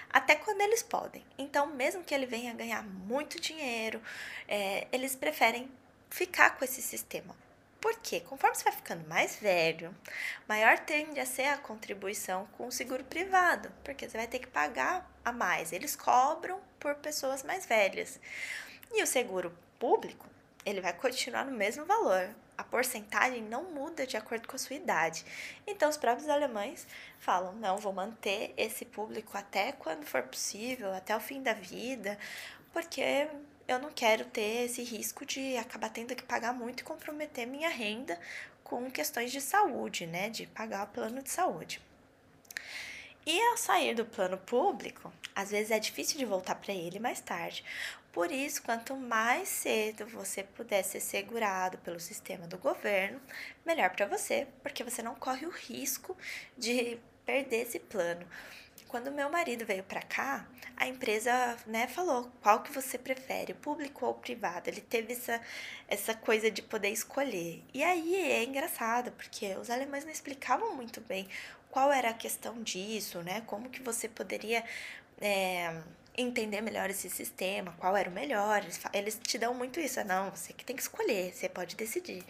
até 0.10 0.36
quando 0.36 0.60
eles 0.60 0.84
podem. 0.84 1.24
Então, 1.38 1.67
mesmo 1.67 2.04
que 2.04 2.13
ele 2.13 2.26
venha 2.26 2.54
ganhar 2.54 2.84
muito 2.84 3.39
dinheiro, 3.39 4.02
é, 4.46 4.88
eles 4.91 5.15
preferem 5.15 5.72
ficar 6.10 6.58
com 6.58 6.65
esse 6.65 6.82
sistema. 6.82 7.34
Por 7.80 7.98
quê? 8.00 8.20
Conforme 8.20 8.56
você 8.56 8.65
vai 8.65 8.74
ficando 8.74 9.08
mais 9.08 9.38
velho, 9.38 9.96
maior 10.48 10.78
tende 10.80 11.20
a 11.20 11.26
ser 11.26 11.46
a 11.46 11.58
contribuição 11.58 12.46
com 12.58 12.67
o 12.67 12.72
seguro 12.72 13.06
privado, 13.06 13.72
porque 13.84 14.08
você 14.08 14.17
vai 14.17 14.28
ter 14.28 14.39
que 14.39 14.48
pagar 14.48 15.10
a 15.24 15.32
mais. 15.32 15.72
Eles 15.72 15.96
cobram 15.96 16.60
por 16.78 16.94
pessoas 16.96 17.41
mais 17.41 17.65
velhas. 17.65 18.20
E 18.94 19.02
o 19.02 19.08
seguro 19.08 19.58
público 19.80 20.31
ele 20.65 20.82
vai 20.82 20.93
continuar 20.93 21.45
no 21.45 21.52
mesmo 21.52 21.86
valor. 21.86 22.30
A 22.58 22.63
porcentagem 22.63 23.41
não 23.41 23.63
muda 23.63 24.06
de 24.06 24.15
acordo 24.15 24.47
com 24.47 24.56
a 24.56 24.60
sua 24.60 24.76
idade. 24.76 25.26
Então, 25.65 25.89
os 25.89 25.97
próprios 25.97 26.30
alemães 26.30 26.86
falam: 27.19 27.54
não, 27.54 27.78
vou 27.78 27.93
manter 27.93 28.54
esse 28.56 28.86
público 28.86 29.38
até 29.38 29.71
quando 29.71 30.06
for 30.06 30.24
possível, 30.24 30.93
até 30.93 31.15
o 31.15 31.19
fim 31.19 31.41
da 31.41 31.54
vida, 31.54 32.17
porque 32.71 33.28
eu 33.67 33.80
não 33.80 33.91
quero 33.91 34.26
ter 34.26 34.65
esse 34.65 34.84
risco 34.84 35.26
de 35.26 35.58
acabar 35.58 35.89
tendo 35.89 36.15
que 36.15 36.24
pagar 36.24 36.54
muito 36.54 36.82
e 36.82 36.84
comprometer 36.84 37.47
minha 37.47 37.69
renda 37.69 38.19
com 38.63 38.89
questões 38.91 39.32
de 39.32 39.41
saúde, 39.41 40.06
né? 40.06 40.30
De 40.30 40.45
pagar 40.47 40.86
o 40.86 40.89
plano 40.91 41.21
de 41.21 41.30
saúde. 41.30 41.82
E 43.26 43.39
ao 43.50 43.58
sair 43.58 43.93
do 43.93 44.04
plano 44.04 44.38
público, 44.38 45.13
às 45.36 45.52
vezes 45.52 45.69
é 45.71 45.78
difícil 45.78 46.17
de 46.17 46.26
voltar 46.26 46.56
para 46.56 46.74
ele 46.74 47.00
mais 47.00 47.21
tarde. 47.21 47.63
Por 48.12 48.32
isso, 48.32 48.62
quanto 48.63 48.95
mais 48.95 49.47
cedo 49.47 50.06
você 50.06 50.43
puder 50.43 50.84
ser 50.84 51.00
segurado 51.00 51.78
pelo 51.78 52.00
sistema 52.00 52.45
do 52.45 52.58
governo, 52.58 53.21
melhor 53.65 53.89
para 53.91 54.06
você, 54.06 54.47
porque 54.62 54.84
você 54.84 55.02
não 55.02 55.15
corre 55.15 55.45
o 55.45 55.50
risco 55.50 56.17
de 56.58 57.00
perder 57.26 57.62
esse 57.62 57.80
plano. 57.80 58.28
Quando 58.91 59.10
meu 59.10 59.30
marido 59.30 59.65
veio 59.65 59.84
para 59.84 60.02
cá, 60.02 60.45
a 60.76 60.86
empresa, 60.86 61.56
né, 61.65 61.88
falou 61.88 62.30
qual 62.41 62.62
que 62.62 62.74
você 62.74 62.97
prefere, 62.97 63.54
público 63.54 64.06
ou 64.06 64.13
privado. 64.15 64.69
Ele 64.69 64.82
teve 64.82 65.13
essa, 65.13 65.39
essa 65.88 66.13
coisa 66.13 66.52
de 66.52 66.62
poder 66.62 66.89
escolher. 66.89 67.63
E 67.74 67.82
aí 67.82 68.15
é 68.15 68.43
engraçado, 68.43 69.13
porque 69.13 69.56
os 69.56 69.69
alemães 69.69 70.04
não 70.04 70.12
explicavam 70.12 70.76
muito 70.76 71.00
bem 71.00 71.26
qual 71.69 71.89
era 71.89 72.10
a 72.10 72.13
questão 72.13 72.62
disso, 72.62 73.21
né? 73.21 73.41
Como 73.47 73.69
que 73.69 73.82
você 73.82 74.10
poderia 74.10 74.62
é, 75.21 75.82
entender 76.17 76.62
melhor 76.62 76.89
esse 76.89 77.10
sistema, 77.10 77.74
qual 77.78 77.95
era 77.95 78.10
o 78.10 78.13
melhor. 78.13 78.63
Eles, 78.93 79.19
te 79.24 79.38
dão 79.38 79.54
muito 79.54 79.80
isso, 79.80 80.00
é, 80.00 80.04
não, 80.04 80.30
você 80.32 80.54
que 80.54 80.65
tem 80.65 80.76
que 80.76 80.82
escolher, 80.82 81.34
você 81.34 81.47
pode 81.47 81.76
decidir. 81.76 82.24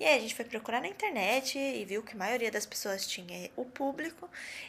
E 0.00 0.04
aí 0.04 0.16
a 0.16 0.20
gente 0.20 0.34
foi 0.34 0.44
procurar 0.44 0.80
na 0.80 0.88
internet 0.88 1.58
e 1.58 1.84
viu 1.84 2.02
que 2.02 2.14
a 2.14 2.16
maioria 2.16 2.50
das 2.50 2.66
pessoas 2.66 3.06
tinha 3.06 3.50
o 3.56 3.64
público, 3.64 4.28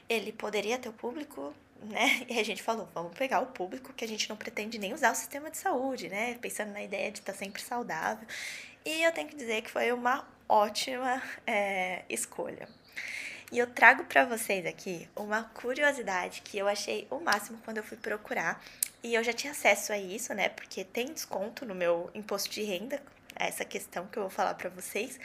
ele 0.10 0.32
poderia 0.32 0.78
ter 0.78 0.90
o 0.90 0.94
público, 0.94 1.54
né? 1.82 2.26
E 2.30 2.40
a 2.40 2.44
gente 2.44 2.62
falou, 2.62 2.88
vamos 2.94 3.18
pegar 3.18 3.40
o 3.42 3.48
público, 3.48 3.94
que 3.94 4.04
a 4.04 4.08
gente 4.08 4.30
não 4.30 4.36
pretende 4.36 4.78
nem 4.78 4.94
usar 4.94 5.12
o 5.12 5.16
sistema 5.16 5.50
de 5.50 5.58
saúde, 5.58 6.10
né? 6.10 6.36
Pensando 6.42 6.72
na 6.72 6.84
ideia 6.84 7.12
de 7.12 7.20
estar 7.20 7.34
sempre 7.34 7.62
saudável. 7.62 8.28
E 8.86 9.04
eu 9.04 9.12
tenho 9.12 9.28
que 9.28 9.36
dizer 9.36 9.62
que 9.62 9.70
foi 9.70 9.92
uma 9.92 10.28
ótima 10.48 11.22
é, 11.46 12.04
escolha. 12.10 12.68
E 13.50 13.60
eu 13.60 13.68
trago 13.68 14.04
para 14.04 14.26
vocês 14.26 14.66
aqui 14.66 15.08
uma 15.16 15.44
curiosidade 15.44 16.42
que 16.42 16.58
eu 16.58 16.68
achei 16.68 17.08
o 17.10 17.18
máximo 17.20 17.58
quando 17.64 17.78
eu 17.78 17.84
fui 17.84 17.96
procurar. 17.96 18.62
E 19.02 19.14
eu 19.14 19.24
já 19.24 19.32
tinha 19.32 19.52
acesso 19.52 19.94
a 19.94 19.98
isso, 19.98 20.34
né? 20.34 20.50
Porque 20.50 20.84
tem 20.84 21.14
desconto 21.14 21.66
no 21.66 21.74
meu 21.74 22.12
imposto 22.14 22.50
de 22.50 22.64
renda, 22.64 23.02
essa 23.36 23.64
questão 23.64 24.06
que 24.08 24.18
eu 24.18 24.24
vou 24.24 24.30
falar 24.30 24.56
para 24.56 24.70
vocês, 24.70 25.18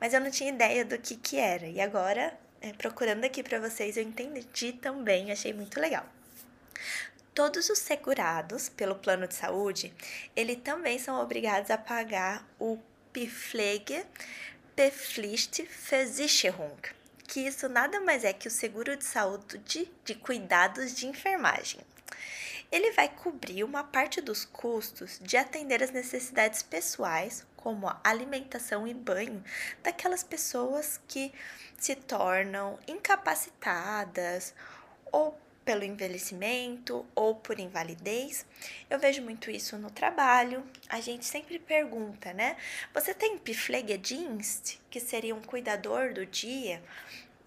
mas 0.00 0.12
eu 0.12 0.20
não 0.20 0.30
tinha 0.30 0.50
ideia 0.50 0.84
do 0.84 0.98
que 0.98 1.14
que 1.14 1.36
era. 1.36 1.68
E 1.68 1.80
agora, 1.80 2.36
é, 2.60 2.72
procurando 2.72 3.24
aqui 3.24 3.44
para 3.44 3.60
vocês, 3.60 3.96
eu 3.96 4.02
entendi 4.02 4.72
também, 4.72 5.30
achei 5.30 5.52
muito 5.52 5.78
legal. 5.80 6.04
Todos 7.32 7.68
os 7.70 7.78
segurados 7.78 8.68
pelo 8.68 8.96
plano 8.96 9.28
de 9.28 9.34
saúde, 9.34 9.94
ele 10.34 10.56
também 10.56 10.98
são 10.98 11.20
obrigados 11.20 11.70
a 11.70 11.78
pagar 11.78 12.44
o 12.58 12.76
Pflege 13.12 14.04
Versicherung, 15.88 16.97
que 17.28 17.40
isso 17.40 17.68
nada 17.68 18.00
mais 18.00 18.24
é 18.24 18.32
que 18.32 18.48
o 18.48 18.50
seguro 18.50 18.96
de 18.96 19.04
saúde 19.04 19.86
de, 20.02 20.14
cuidados 20.14 20.94
de 20.94 21.06
enfermagem. 21.06 21.80
Ele 22.72 22.90
vai 22.92 23.08
cobrir 23.08 23.64
uma 23.64 23.84
parte 23.84 24.20
dos 24.20 24.46
custos 24.46 25.20
de 25.22 25.36
atender 25.36 25.82
as 25.82 25.90
necessidades 25.90 26.62
pessoais, 26.62 27.46
como 27.54 27.94
alimentação 28.02 28.86
e 28.88 28.94
banho, 28.94 29.44
daquelas 29.82 30.22
pessoas 30.22 30.98
que 31.06 31.32
se 31.78 31.94
tornam 31.94 32.78
incapacitadas 32.88 34.54
ou 35.12 35.38
pelo 35.68 35.84
envelhecimento 35.84 37.04
ou 37.14 37.34
por 37.34 37.60
invalidez. 37.60 38.46
Eu 38.88 38.98
vejo 38.98 39.20
muito 39.20 39.50
isso 39.50 39.76
no 39.76 39.90
trabalho. 39.90 40.64
A 40.88 40.98
gente 40.98 41.26
sempre 41.26 41.58
pergunta, 41.58 42.32
né? 42.32 42.56
Você 42.94 43.12
tem 43.12 43.36
Pflegedienst, 43.36 44.78
que 44.88 44.98
seria 44.98 45.34
um 45.34 45.42
cuidador 45.42 46.14
do 46.14 46.24
dia? 46.24 46.82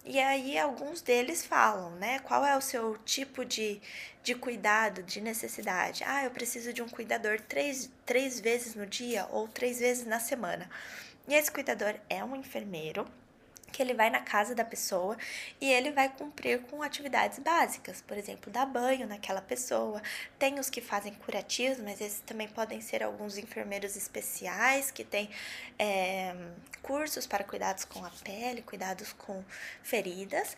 E 0.04 0.20
aí 0.20 0.56
alguns 0.56 1.02
deles 1.02 1.44
falam, 1.44 1.90
né? 1.96 2.20
Qual 2.20 2.46
é 2.46 2.56
o 2.56 2.60
seu 2.60 2.96
tipo 2.98 3.44
de, 3.44 3.82
de 4.22 4.36
cuidado, 4.36 5.02
de 5.02 5.20
necessidade? 5.20 6.04
Ah, 6.06 6.22
eu 6.22 6.30
preciso 6.30 6.72
de 6.72 6.80
um 6.80 6.88
cuidador 6.88 7.40
três, 7.40 7.90
três 8.06 8.38
vezes 8.38 8.76
no 8.76 8.86
dia 8.86 9.26
ou 9.32 9.48
três 9.48 9.80
vezes 9.80 10.06
na 10.06 10.20
semana. 10.20 10.70
E 11.26 11.34
esse 11.34 11.50
cuidador 11.50 11.96
é 12.08 12.22
um 12.22 12.36
enfermeiro 12.36 13.04
que 13.72 13.82
ele 13.82 13.94
vai 13.94 14.10
na 14.10 14.20
casa 14.20 14.54
da 14.54 14.64
pessoa 14.64 15.16
e 15.60 15.70
ele 15.70 15.90
vai 15.90 16.08
cumprir 16.08 16.60
com 16.62 16.82
atividades 16.82 17.38
básicas, 17.38 18.02
por 18.02 18.16
exemplo, 18.16 18.52
dar 18.52 18.66
banho 18.66 19.06
naquela 19.08 19.40
pessoa. 19.40 20.00
Tem 20.38 20.58
os 20.58 20.68
que 20.68 20.80
fazem 20.80 21.14
curativos, 21.14 21.78
mas 21.80 22.00
esses 22.00 22.20
também 22.20 22.46
podem 22.46 22.80
ser 22.80 23.02
alguns 23.02 23.38
enfermeiros 23.38 23.96
especiais 23.96 24.90
que 24.90 25.02
têm 25.02 25.30
é, 25.78 26.34
cursos 26.82 27.26
para 27.26 27.42
cuidados 27.42 27.84
com 27.84 28.04
a 28.04 28.10
pele, 28.22 28.62
cuidados 28.62 29.12
com 29.14 29.42
feridas. 29.82 30.56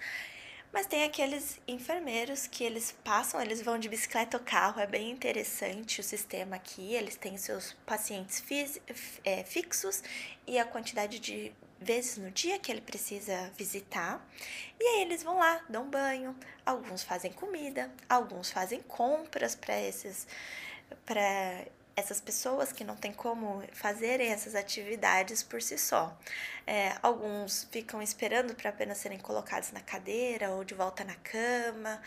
Mas 0.75 0.87
tem 0.87 1.05
aqueles 1.05 1.61
enfermeiros 1.69 2.49
que 2.49 2.65
eles 2.65 2.93
passam, 3.05 3.41
eles 3.41 3.63
vão 3.63 3.79
de 3.79 3.89
bicicleta 3.89 4.39
ou 4.39 4.43
carro, 4.43 4.81
é 4.81 4.87
bem 4.89 5.09
interessante 5.09 6.01
o 6.01 6.03
sistema 6.03 6.57
aqui. 6.57 6.95
Eles 6.95 7.15
têm 7.15 7.39
seus 7.39 7.75
pacientes 7.87 8.43
é, 9.25 9.45
fixos 9.45 10.03
e 10.49 10.59
a 10.59 10.65
quantidade 10.65 11.21
de 11.21 11.53
vezes 11.81 12.17
no 12.17 12.31
dia 12.31 12.59
que 12.59 12.71
ele 12.71 12.81
precisa 12.81 13.51
visitar. 13.57 14.25
E 14.81 14.85
aí 14.85 15.03
eles 15.03 15.23
vão 15.23 15.39
lá, 15.39 15.63
dão 15.69 15.89
banho, 15.89 16.37
alguns 16.65 17.03
fazem 17.03 17.33
comida, 17.33 17.91
alguns 18.09 18.51
fazem 18.51 18.81
compras 18.83 19.55
para 19.55 19.81
esses 19.81 20.27
para 21.05 21.67
essas 21.97 22.21
pessoas 22.21 22.73
que 22.73 22.83
não 22.85 22.97
têm 22.97 23.13
como 23.13 23.63
fazerem 23.73 24.31
essas 24.31 24.55
atividades 24.55 25.43
por 25.43 25.63
si 25.63 25.79
só. 25.79 26.17
É, 26.67 26.97
alguns 27.03 27.69
ficam 27.71 28.03
esperando 28.03 28.55
para 28.55 28.71
apenas 28.71 28.99
serem 28.99 29.19
colocados 29.19 29.71
na 29.73 29.81
cadeira 29.81 30.51
ou 30.51 30.65
de 30.65 30.75
volta 30.75 31.05
na 31.05 31.15
cama, 31.17 32.01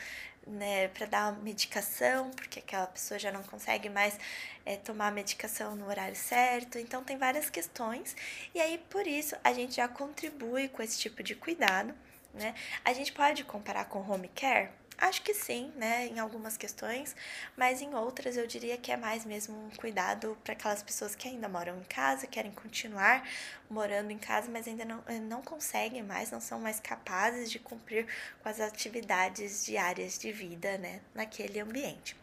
né, 0.47 0.87
para 0.89 1.05
dar 1.05 1.31
medicação, 1.41 2.31
porque 2.31 2.59
aquela 2.59 2.87
pessoa 2.87 3.19
já 3.19 3.31
não 3.31 3.43
consegue 3.43 3.89
mais 3.89 4.17
é, 4.65 4.77
tomar 4.77 5.07
a 5.07 5.11
medicação 5.11 5.75
no 5.75 5.87
horário 5.87 6.15
certo. 6.15 6.79
Então, 6.79 7.03
tem 7.03 7.17
várias 7.17 7.49
questões, 7.49 8.15
e 8.53 8.59
aí 8.59 8.77
por 8.89 9.05
isso 9.05 9.35
a 9.43 9.53
gente 9.53 9.75
já 9.75 9.87
contribui 9.87 10.69
com 10.69 10.81
esse 10.81 10.97
tipo 10.99 11.21
de 11.21 11.35
cuidado. 11.35 11.93
Né? 12.33 12.53
A 12.85 12.93
gente 12.93 13.11
pode 13.11 13.43
comparar 13.43 13.85
com 13.85 13.99
home 13.99 14.29
care? 14.29 14.69
Acho 14.97 15.21
que 15.21 15.31
sim, 15.31 15.71
né, 15.75 16.07
em 16.07 16.17
algumas 16.17 16.57
questões, 16.57 17.15
mas 17.55 17.83
em 17.83 17.93
outras 17.93 18.35
eu 18.35 18.47
diria 18.47 18.77
que 18.77 18.91
é 18.91 18.97
mais 18.97 19.23
mesmo 19.25 19.55
um 19.67 19.69
cuidado 19.69 20.35
para 20.43 20.53
aquelas 20.53 20.81
pessoas 20.81 21.15
que 21.15 21.27
ainda 21.27 21.47
moram 21.47 21.77
em 21.77 21.83
casa, 21.83 22.25
querem 22.25 22.51
continuar 22.51 23.23
morando 23.69 24.09
em 24.09 24.17
casa, 24.17 24.49
mas 24.49 24.67
ainda 24.67 24.83
não, 24.85 25.03
eh, 25.05 25.19
não 25.19 25.43
conseguem 25.43 26.01
mais, 26.01 26.31
não 26.31 26.41
são 26.41 26.59
mais 26.59 26.79
capazes 26.79 27.51
de 27.51 27.59
cumprir 27.59 28.07
com 28.41 28.49
as 28.49 28.59
atividades 28.59 29.63
diárias 29.63 30.17
de 30.17 30.31
vida, 30.31 30.79
né, 30.79 30.99
naquele 31.13 31.59
ambiente. 31.59 32.15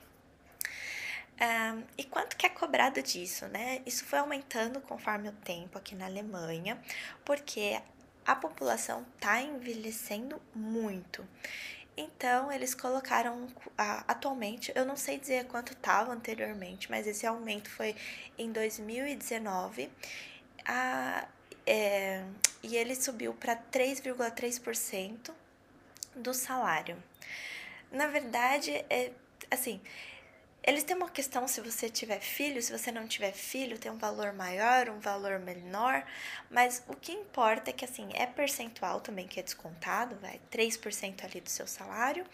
Um, 1.41 1.83
e 1.99 2.05
quanto 2.05 2.37
que 2.37 2.47
é 2.47 2.49
cobrado 2.49 3.03
disso, 3.03 3.47
né? 3.49 3.83
Isso 3.85 4.05
foi 4.05 4.21
aumentando 4.21 4.81
conforme 4.81 5.29
o 5.29 5.33
tempo 5.33 5.77
aqui 5.77 5.95
na 5.95 6.07
Alemanha, 6.07 6.81
porque 7.25 7.81
a 8.25 8.37
população 8.37 9.05
está 9.17 9.41
envelhecendo 9.43 10.41
muito. 10.55 11.27
Então, 11.97 12.51
eles 12.51 12.75
colocaram 12.75 13.47
atualmente, 13.77 14.73
eu 14.75 14.85
não 14.85 14.97
sei 14.97 15.19
dizer 15.19 15.47
quanto 15.47 15.73
estava 15.73 16.13
anteriormente, 16.13 16.91
mas 16.91 17.07
esse 17.07 17.25
aumento 17.27 17.71
foi 17.71 17.95
em 18.37 18.51
2019. 18.51 19.91
A, 20.65 21.27
é, 21.67 22.25
e 22.63 22.77
ele 22.77 22.95
subiu 22.95 23.33
para 23.35 23.57
3,3% 23.57 25.31
do 26.17 26.35
salário. 26.35 27.01
Na 27.93 28.09
verdade, 28.09 28.71
é 28.91 29.13
assim, 29.51 29.81
eles 30.67 30.83
têm 30.83 30.97
uma 30.97 31.11
questão 31.11 31.47
se 31.47 31.61
você 31.61 31.91
tiver 31.91 32.21
filho, 32.21 32.63
se 32.63 32.77
você 32.77 32.91
não 32.91 33.07
tiver 33.07 33.33
filho, 33.33 33.79
tem 33.79 33.93
um 33.93 33.99
valor 33.99 34.33
maior, 34.33 34.89
um 34.89 34.99
valor 34.99 35.39
menor, 35.39 36.03
mas 36.51 36.83
o 36.89 36.97
que 36.97 37.13
importa 37.13 37.69
é 37.69 37.73
que 37.73 37.85
assim, 37.85 38.09
é 38.15 38.27
percentual 38.27 39.01
também 39.01 39.29
que 39.29 39.39
é 39.39 39.43
descontado, 39.43 40.17
vai 40.17 40.41
3% 40.51 41.23
ali 41.23 41.41
do 41.41 41.51
seu 41.51 41.67
salário, 41.67 42.25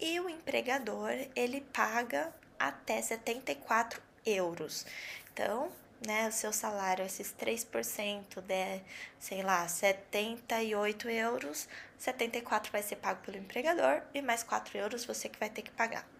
e 0.00 0.18
o 0.18 0.30
empregador, 0.30 1.12
ele 1.36 1.60
paga 1.60 2.32
até 2.58 3.02
74 3.02 4.00
euros. 4.24 4.86
Então, 5.32 5.70
né, 6.06 6.28
o 6.28 6.32
seu 6.32 6.52
salário, 6.52 7.04
esses 7.04 7.34
3% 7.38 8.40
de, 8.40 8.80
sei 9.18 9.42
lá, 9.42 9.68
78 9.68 11.10
euros, 11.10 11.68
74 11.98 12.72
vai 12.72 12.82
ser 12.82 12.96
pago 12.96 13.20
pelo 13.22 13.36
empregador 13.36 14.02
e 14.14 14.22
mais 14.22 14.42
4 14.42 14.78
euros 14.78 15.04
você 15.04 15.28
que 15.28 15.38
vai 15.38 15.50
ter 15.50 15.62
que 15.62 15.70
pagar. 15.70 16.17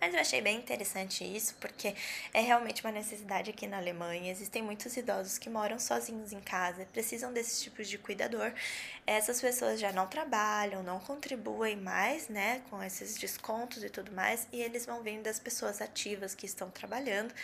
Mas 0.00 0.14
eu 0.14 0.20
achei 0.20 0.40
bem 0.40 0.56
interessante 0.56 1.22
isso, 1.24 1.54
porque 1.60 1.94
é 2.32 2.40
realmente 2.40 2.82
uma 2.82 2.90
necessidade 2.90 3.50
aqui 3.50 3.66
na 3.66 3.76
Alemanha. 3.76 4.32
Existem 4.32 4.62
muitos 4.62 4.96
idosos 4.96 5.36
que 5.36 5.50
moram 5.50 5.78
sozinhos 5.78 6.32
em 6.32 6.40
casa, 6.40 6.86
precisam 6.90 7.30
desses 7.34 7.60
tipos 7.60 7.86
de 7.86 7.98
cuidador. 7.98 8.50
Essas 9.06 9.42
pessoas 9.42 9.78
já 9.78 9.92
não 9.92 10.06
trabalham, 10.06 10.82
não 10.82 10.98
contribuem 11.00 11.76
mais, 11.76 12.28
né, 12.28 12.62
com 12.70 12.82
esses 12.82 13.18
descontos 13.18 13.84
e 13.84 13.90
tudo 13.90 14.10
mais, 14.12 14.46
e 14.50 14.62
eles 14.62 14.86
vão 14.86 15.02
vindo 15.02 15.24
das 15.24 15.38
pessoas 15.38 15.82
ativas 15.82 16.34
que 16.34 16.46
estão 16.46 16.70
trabalhando. 16.70 17.34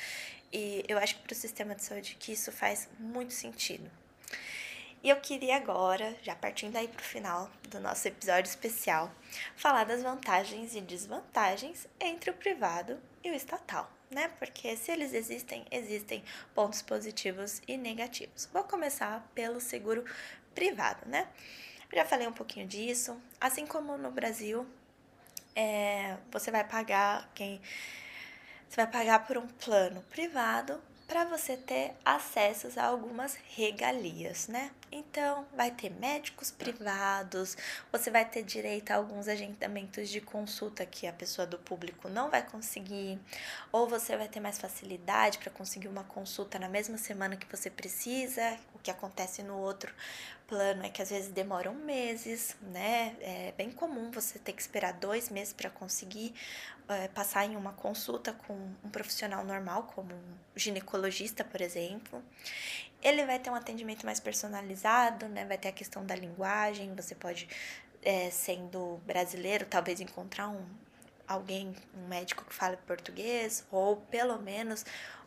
E 0.51 0.83
eu 0.89 0.97
acho 0.97 1.17
que 1.17 1.23
para 1.23 1.33
o 1.33 1.37
sistema 1.37 1.75
de 1.75 1.85
saúde 1.85 2.17
que 2.19 2.33
isso 2.33 2.51
faz 2.51 2.89
muito 2.99 3.35
sentido. 3.35 3.91
E 5.07 5.09
eu 5.09 5.21
queria 5.21 5.55
agora, 5.55 6.17
já 6.21 6.35
partindo 6.35 6.75
aí 6.75 6.89
para 6.89 7.01
o 7.01 7.05
final 7.05 7.49
do 7.69 7.79
nosso 7.79 8.09
episódio 8.09 8.49
especial, 8.49 9.09
falar 9.55 9.85
das 9.85 10.03
vantagens 10.03 10.75
e 10.75 10.81
desvantagens 10.81 11.87
entre 12.01 12.29
o 12.29 12.35
privado 12.35 12.99
e 13.23 13.31
o 13.31 13.33
estatal, 13.33 13.89
né? 14.11 14.27
Porque 14.37 14.77
se 14.77 14.91
eles 14.91 15.13
existem, 15.13 15.65
existem 15.71 16.25
pontos 16.57 16.83
positivos 16.83 17.63
e 17.69 17.77
negativos. 17.77 18.49
Vou 18.53 18.65
começar 18.65 19.25
pelo 19.33 19.61
seguro 19.61 20.05
privado, 20.57 21.09
né? 21.09 21.29
Já 21.95 22.05
falei 22.05 22.27
um 22.27 22.33
pouquinho 22.33 22.67
disso. 22.67 23.17
Assim 23.41 23.65
como 23.65 23.97
no 23.97 24.11
Brasil, 24.11 24.67
é, 25.55 26.17
você 26.33 26.51
vai 26.51 26.65
pagar 26.65 27.31
quem 27.33 27.61
você 28.69 28.75
vai 28.83 28.89
pagar 28.89 29.25
por 29.25 29.39
um 29.39 29.47
plano 29.47 30.03
privado 30.11 30.83
para 31.07 31.25
você 31.25 31.57
ter 31.57 31.95
acessos 32.05 32.77
a 32.77 32.85
algumas 32.85 33.37
regalias, 33.55 34.49
né? 34.49 34.73
Então, 34.91 35.47
vai 35.57 35.71
ter 35.71 35.91
médicos 35.91 36.51
privados, 36.51 37.57
você 37.93 38.11
vai 38.11 38.25
ter 38.25 38.43
direito 38.43 38.91
a 38.91 38.97
alguns 38.97 39.29
agendamentos 39.29 40.09
de 40.09 40.21
consulta 40.21 40.85
que 40.85 41.07
a 41.07 41.13
pessoa 41.13 41.47
do 41.47 41.59
público 41.59 42.09
não 42.09 42.29
vai 42.29 42.43
conseguir, 42.45 43.21
ou 43.71 43.89
você 43.89 44.17
vai 44.17 44.29
ter 44.29 44.41
mais 44.41 44.59
facilidade 44.59 45.39
para 45.39 45.51
conseguir 45.51 45.89
uma 45.89 46.05
consulta 46.05 46.59
na 46.59 46.69
mesma 46.69 46.99
semana 46.99 47.37
que 47.37 47.47
você 47.51 47.71
precisa, 47.71 48.59
o 48.75 48.79
que 48.79 48.91
acontece 48.91 49.43
no 49.43 49.57
outro 49.59 49.95
plano 50.47 50.85
é 50.85 50.89
que 50.89 51.03
às 51.03 51.11
vezes 51.11 51.29
demoram 51.29 51.75
meses, 51.75 52.57
né? 52.63 53.17
É 53.21 53.53
bem 53.57 53.71
comum 53.71 54.11
você 54.11 54.39
ter 54.39 54.53
que 54.53 54.61
esperar 54.63 54.93
dois 54.93 55.29
meses 55.29 55.53
para 55.53 55.69
conseguir 55.69 56.35
é, 56.89 57.09
passar 57.09 57.45
em 57.45 57.57
uma 57.57 57.73
consulta 57.73 58.33
com 58.33 58.55
um 58.85 58.89
profissional 58.91 59.45
normal, 59.45 59.85
como 59.95 60.15
um 60.15 60.35
ginecologista, 60.55 61.45
por 61.45 61.61
exemplo. 61.61 62.23
Ele 63.03 63.25
vai 63.27 63.39
ter 63.39 63.51
um 63.51 63.55
atendimento 63.55 64.07
mais 64.07 64.21
personalizado, 64.21 65.29
né? 65.29 65.45
Vai 65.45 65.59
ter 65.59 65.69
a 65.69 65.73
questão 65.73 66.05
da 66.05 66.15
linguagem, 66.15 66.95
você 66.95 67.15
pode, 67.15 67.49
é, 68.03 68.31
sendo 68.31 69.01
brasileiro, 69.07 69.67
talvez 69.67 70.01
encontrar 70.01 70.49
um, 70.49 70.65
alguém, 71.27 71.75
um 71.95 72.07
médico 72.07 72.45
que 72.45 72.55
fale 72.55 72.77
português, 72.79 73.67
ou 73.71 73.97
pelo 73.97 74.39
menos 74.39 74.85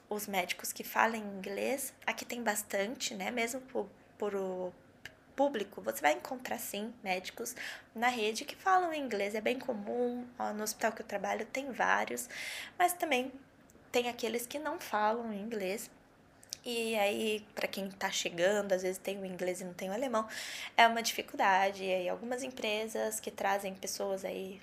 os 0.10 0.28
médicos 0.28 0.72
que 0.74 0.84
falem 0.84 1.22
inglês. 1.22 1.94
Aqui 2.06 2.26
tem 2.26 2.42
bastante, 2.42 3.14
né? 3.14 3.32
Mesmo 3.32 3.62
por, 3.62 3.88
por 4.18 4.74
público, 5.40 5.82
você 5.82 6.02
vai 6.02 6.12
encontrar 6.12 6.60
sim 6.60 6.94
médicos 7.02 7.56
na 7.96 8.10
rede 8.10 8.44
que 8.44 8.58
falam 8.58 8.94
inglês, 8.94 9.34
é 9.34 9.40
bem 9.40 9.58
comum. 9.58 10.28
no 10.54 10.64
hospital 10.64 10.92
que 10.92 11.02
eu 11.02 11.06
trabalho 11.06 11.46
tem 11.46 11.72
vários, 11.72 12.28
mas 12.78 12.92
também 12.92 13.32
tem 13.90 14.10
aqueles 14.10 14.46
que 14.46 14.60
não 14.60 14.78
falam 14.82 15.32
inglês. 15.34 15.90
E 16.66 16.94
aí, 16.98 17.48
para 17.56 17.70
quem 17.70 17.88
está 17.88 18.12
chegando, 18.12 18.74
às 18.74 18.82
vezes 18.82 18.98
tem 18.98 19.18
o 19.18 19.26
inglês 19.26 19.62
e 19.62 19.64
não 19.64 19.74
tem 19.74 19.90
o 19.90 19.94
alemão, 19.94 20.28
é 20.76 20.86
uma 20.86 21.02
dificuldade. 21.02 21.86
E 21.86 21.94
aí, 21.94 22.10
algumas 22.10 22.44
empresas 22.44 23.22
que 23.22 23.32
trazem 23.32 23.74
pessoas 23.74 24.26
aí 24.26 24.62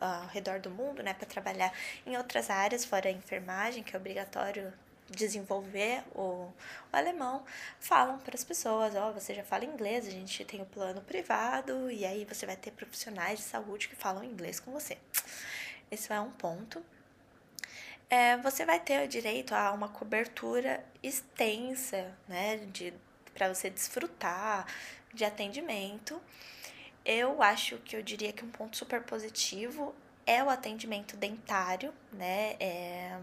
ao 0.00 0.26
redor 0.26 0.58
do 0.58 0.68
mundo, 0.68 1.00
né, 1.00 1.14
para 1.14 1.26
trabalhar 1.26 1.72
em 2.04 2.16
outras 2.16 2.50
áreas, 2.50 2.84
fora 2.84 3.08
a 3.08 3.12
enfermagem, 3.12 3.84
que 3.84 3.94
é 3.94 3.98
obrigatório 3.98 4.72
desenvolver 5.10 6.02
o, 6.14 6.22
o 6.22 6.52
alemão, 6.92 7.44
falam 7.80 8.18
para 8.18 8.34
as 8.34 8.44
pessoas, 8.44 8.94
ó, 8.94 9.08
oh, 9.08 9.12
você 9.12 9.34
já 9.34 9.44
fala 9.44 9.64
inglês, 9.64 10.06
a 10.06 10.10
gente 10.10 10.44
tem 10.44 10.60
o 10.60 10.66
plano 10.66 11.00
privado 11.00 11.90
e 11.90 12.04
aí 12.04 12.24
você 12.24 12.46
vai 12.46 12.56
ter 12.56 12.70
profissionais 12.72 13.38
de 13.38 13.44
saúde 13.44 13.88
que 13.88 13.96
falam 13.96 14.22
inglês 14.24 14.60
com 14.60 14.72
você. 14.72 14.98
Esse 15.90 16.12
é 16.12 16.20
um 16.20 16.30
ponto. 16.30 16.82
É, 18.10 18.36
você 18.38 18.64
vai 18.64 18.80
ter 18.80 19.04
o 19.04 19.08
direito 19.08 19.54
a 19.54 19.72
uma 19.72 19.88
cobertura 19.88 20.84
extensa, 21.02 22.14
né, 22.26 22.56
de 22.72 22.92
para 23.34 23.54
você 23.54 23.70
desfrutar 23.70 24.66
de 25.14 25.24
atendimento. 25.24 26.20
Eu 27.04 27.40
acho 27.40 27.78
que 27.78 27.96
eu 27.96 28.02
diria 28.02 28.32
que 28.32 28.44
um 28.44 28.50
ponto 28.50 28.76
super 28.76 29.02
positivo 29.02 29.94
é 30.28 30.44
o 30.44 30.50
atendimento 30.50 31.16
dentário, 31.16 31.92
né? 32.12 32.56
É, 32.60 33.18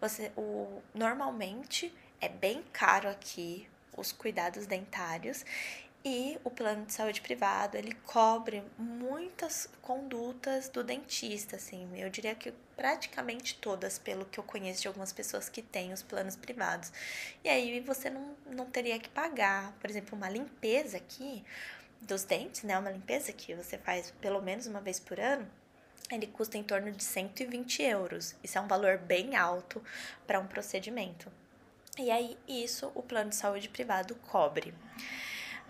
você, 0.00 0.30
o, 0.36 0.82
normalmente 0.94 1.92
é 2.20 2.28
bem 2.28 2.62
caro 2.72 3.08
aqui 3.08 3.68
os 3.96 4.12
cuidados 4.12 4.66
dentários 4.66 5.44
E 6.02 6.38
o 6.44 6.50
plano 6.50 6.86
de 6.86 6.94
saúde 6.94 7.20
privado, 7.20 7.76
ele 7.76 7.92
cobre 8.06 8.62
muitas 8.78 9.68
condutas 9.82 10.68
do 10.70 10.82
dentista, 10.82 11.56
assim, 11.56 11.86
eu 11.94 12.08
diria 12.08 12.34
que 12.34 12.54
praticamente 12.74 13.56
todas, 13.56 13.98
pelo 13.98 14.24
que 14.24 14.40
eu 14.40 14.44
conheço 14.44 14.80
de 14.80 14.88
algumas 14.88 15.12
pessoas 15.12 15.50
que 15.50 15.60
têm 15.60 15.92
os 15.92 16.02
planos 16.02 16.36
privados. 16.36 16.90
E 17.44 17.50
aí 17.50 17.80
você 17.80 18.08
não, 18.08 18.34
não 18.46 18.64
teria 18.70 18.98
que 18.98 19.10
pagar, 19.10 19.72
por 19.78 19.90
exemplo, 19.90 20.16
uma 20.16 20.30
limpeza 20.30 20.96
aqui 20.96 21.44
dos 22.00 22.24
dentes, 22.24 22.62
né? 22.62 22.78
Uma 22.78 22.90
limpeza 22.90 23.30
que 23.32 23.54
você 23.54 23.76
faz 23.76 24.10
pelo 24.22 24.40
menos 24.40 24.66
uma 24.66 24.80
vez 24.80 24.98
por 24.98 25.20
ano, 25.20 25.46
ele 26.10 26.26
custa 26.26 26.58
em 26.58 26.62
torno 26.62 26.90
de 26.90 27.02
120 27.02 27.82
euros. 27.82 28.34
Isso 28.42 28.58
é 28.58 28.60
um 28.60 28.66
valor 28.66 28.98
bem 28.98 29.36
alto 29.36 29.82
para 30.26 30.40
um 30.40 30.46
procedimento. 30.46 31.30
E 31.98 32.10
aí, 32.10 32.36
isso 32.48 32.90
o 32.94 33.02
plano 33.02 33.30
de 33.30 33.36
saúde 33.36 33.68
privado 33.68 34.14
cobre. 34.16 34.74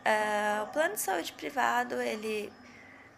Uh, 0.01 0.65
o 0.65 0.67
plano 0.69 0.95
de 0.95 1.01
saúde 1.01 1.33
privado, 1.33 2.01
ele 2.01 2.53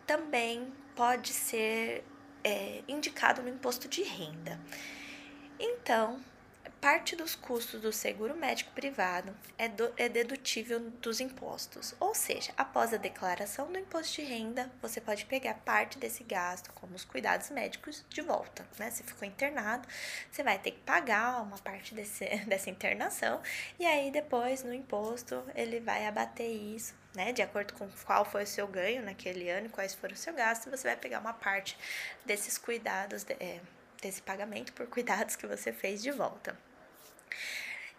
também 0.07 0.73
pode 0.97 1.33
ser 1.33 2.05
é, 2.45 2.83
indicado 2.89 3.43
no 3.43 3.49
imposto 3.49 3.89
de 3.89 4.03
renda. 4.03 4.59
Então, 5.59 6.21
parte 6.81 7.15
dos 7.15 7.35
custos 7.35 7.81
do 7.81 7.93
seguro 7.93 8.37
médico 8.37 8.73
privado 8.73 9.35
é, 9.57 9.69
do, 9.69 9.93
é 9.97 10.09
dedutível 10.09 10.81
dos 10.81 11.21
impostos. 11.21 11.95
Ou 12.01 12.15
seja, 12.15 12.53
após 12.57 12.93
a 12.93 12.97
declaração 12.97 13.71
do 13.71 13.79
imposto 13.79 14.21
de 14.21 14.23
renda, 14.23 14.71
você 14.81 15.01
pode 15.01 15.25
pegar 15.27 15.55
parte 15.55 15.99
desse 15.99 16.25
gasto, 16.25 16.73
como 16.73 16.95
os 16.95 17.05
cuidados 17.05 17.51
médicos, 17.51 18.05
de 18.09 18.21
volta. 18.21 18.67
Né? 18.79 18.91
Se 18.91 19.03
ficou 19.03 19.27
internado, 19.27 19.87
você 20.31 20.43
vai 20.43 20.59
ter 20.59 20.73
que 20.73 20.81
pagar 20.81 21.43
uma 21.43 21.59
parte 21.59 21.95
desse, 21.95 22.25
dessa 22.47 22.71
internação, 22.71 23.41
e 23.79 23.87
aí 23.87 24.11
depois 24.11 24.63
no 24.63 24.75
imposto 24.75 25.43
ele 25.55 25.81
vai 25.81 26.07
abater 26.07 26.51
isso. 26.51 27.01
Né, 27.15 27.31
de 27.31 27.43
acordo 27.43 27.75
com 27.75 27.87
qual 28.07 28.25
foi 28.25 28.45
o 28.45 28.47
seu 28.47 28.67
ganho 28.67 29.03
naquele 29.03 29.51
ano 29.51 29.67
e 29.67 29.69
quais 29.69 29.93
foram 29.93 30.15
o 30.15 30.17
seu 30.17 30.33
gasto, 30.33 30.71
você 30.71 30.89
vai 30.89 30.97
pegar 30.97 31.21
uma 31.21 31.35
parte 31.35 31.77
desses 32.25 32.57
cuidados, 32.57 33.27
é, 33.39 33.61
desse 34.03 34.21
pagamento 34.21 34.73
por 34.73 34.87
cuidados 34.89 35.37
que 35.37 35.47
você 35.47 35.73
fez 35.73 36.03
de 36.03 36.11
volta. 36.11 36.59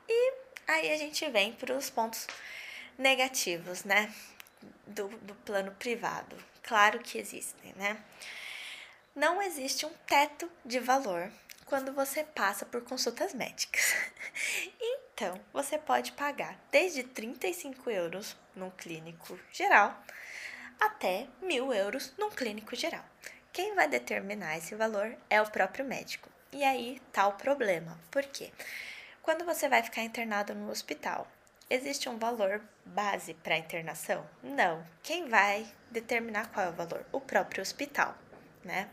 E 0.07 0.33
aí 0.67 0.91
a 0.91 0.97
gente 0.97 1.27
vem 1.29 1.53
para 1.53 1.75
os 1.75 1.89
pontos 1.89 2.27
negativos, 2.97 3.83
né? 3.85 4.13
Do, 4.85 5.07
do 5.07 5.33
plano 5.35 5.71
privado. 5.71 6.35
Claro 6.61 6.99
que 6.99 7.17
existem, 7.17 7.73
né? 7.75 7.97
Não 9.15 9.41
existe 9.41 9.85
um 9.85 9.93
teto 10.05 10.51
de 10.65 10.79
valor 10.79 11.31
quando 11.65 11.93
você 11.93 12.23
passa 12.23 12.65
por 12.65 12.83
consultas 12.83 13.33
médicas. 13.33 13.93
Então, 15.15 15.39
você 15.53 15.77
pode 15.77 16.11
pagar 16.13 16.59
desde 16.71 17.03
35 17.03 17.87
euros 17.91 18.35
num 18.55 18.71
clínico 18.71 19.39
geral 19.51 20.03
até 20.79 21.27
mil 21.39 21.71
euros 21.71 22.11
num 22.17 22.31
clínico 22.31 22.75
geral. 22.75 23.05
Quem 23.53 23.75
vai 23.75 23.87
determinar 23.87 24.57
esse 24.57 24.73
valor 24.73 25.15
é 25.29 25.39
o 25.39 25.47
próprio 25.51 25.85
médico. 25.85 26.27
E 26.51 26.63
aí 26.63 26.99
tá 27.11 27.27
o 27.27 27.33
problema. 27.33 27.99
Por 28.09 28.23
quê? 28.23 28.51
Quando 29.21 29.45
você 29.45 29.69
vai 29.69 29.83
ficar 29.83 30.01
internado 30.01 30.55
no 30.55 30.71
hospital, 30.71 31.27
existe 31.69 32.09
um 32.09 32.17
valor 32.17 32.61
base 32.83 33.35
para 33.35 33.53
a 33.53 33.59
internação? 33.59 34.27
Não. 34.41 34.83
Quem 35.03 35.29
vai 35.29 35.67
determinar 35.91 36.47
qual 36.47 36.65
é 36.65 36.69
o 36.69 36.73
valor? 36.73 37.05
O 37.11 37.21
próprio 37.21 37.61
hospital, 37.61 38.17
né? 38.63 38.89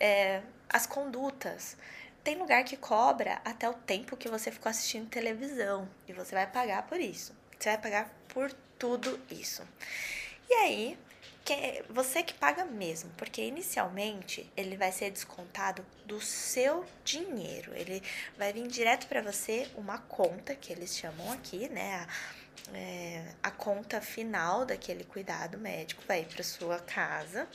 É, 0.00 0.40
as 0.70 0.86
condutas. 0.86 1.76
Tem 2.24 2.38
lugar 2.38 2.64
que 2.64 2.78
cobra 2.78 3.42
até 3.44 3.68
o 3.68 3.74
tempo 3.74 4.16
que 4.16 4.30
você 4.30 4.50
ficou 4.50 4.70
assistindo 4.70 5.10
televisão 5.10 5.86
e 6.08 6.14
você 6.14 6.34
vai 6.34 6.46
pagar 6.46 6.86
por 6.86 6.98
isso. 6.98 7.36
Você 7.58 7.68
vai 7.68 7.78
pagar 7.78 8.10
por 8.28 8.50
tudo 8.78 9.20
isso. 9.30 9.62
E 10.48 10.54
aí, 10.54 10.98
que 11.44 11.84
você 11.88 12.22
que 12.22 12.34
paga 12.34 12.64
mesmo, 12.64 13.10
porque 13.16 13.42
inicialmente 13.42 14.50
ele 14.56 14.76
vai 14.76 14.92
ser 14.92 15.10
descontado 15.10 15.84
do 16.06 16.20
seu 16.20 16.84
dinheiro. 17.04 17.72
Ele 17.74 18.02
vai 18.36 18.52
vir 18.52 18.66
direto 18.68 19.06
para 19.06 19.22
você 19.22 19.68
uma 19.76 19.98
conta 19.98 20.54
que 20.54 20.72
eles 20.72 20.96
chamam 20.96 21.32
aqui, 21.32 21.68
né? 21.68 21.94
A, 21.94 22.08
é, 22.74 23.24
a 23.42 23.50
conta 23.50 24.00
final 24.00 24.64
daquele 24.64 25.04
cuidado 25.04 25.58
médico 25.58 26.02
vai 26.06 26.24
para 26.24 26.44
sua 26.44 26.78
casa 26.78 27.48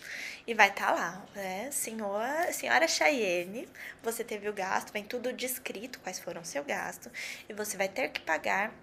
e 0.46 0.54
vai 0.54 0.70
estar 0.70 0.88
tá 0.88 0.94
lá, 0.94 1.26
né? 1.34 1.72
Senhora, 1.72 2.52
senhora 2.52 2.88
Cheyenne, 2.88 3.70
você 4.04 4.24
teve 4.24 4.50
o 4.50 4.54
gasto, 4.54 4.92
vem 4.92 5.04
tudo 5.04 5.32
descrito 5.32 6.00
quais 6.00 6.20
foram 6.20 6.42
o 6.42 6.46
seu 6.46 6.64
gasto 6.64 7.10
e 7.48 7.54
você 7.54 7.78
vai 7.78 7.88
ter 7.88 8.10
que 8.10 8.20
pagar 8.20 8.74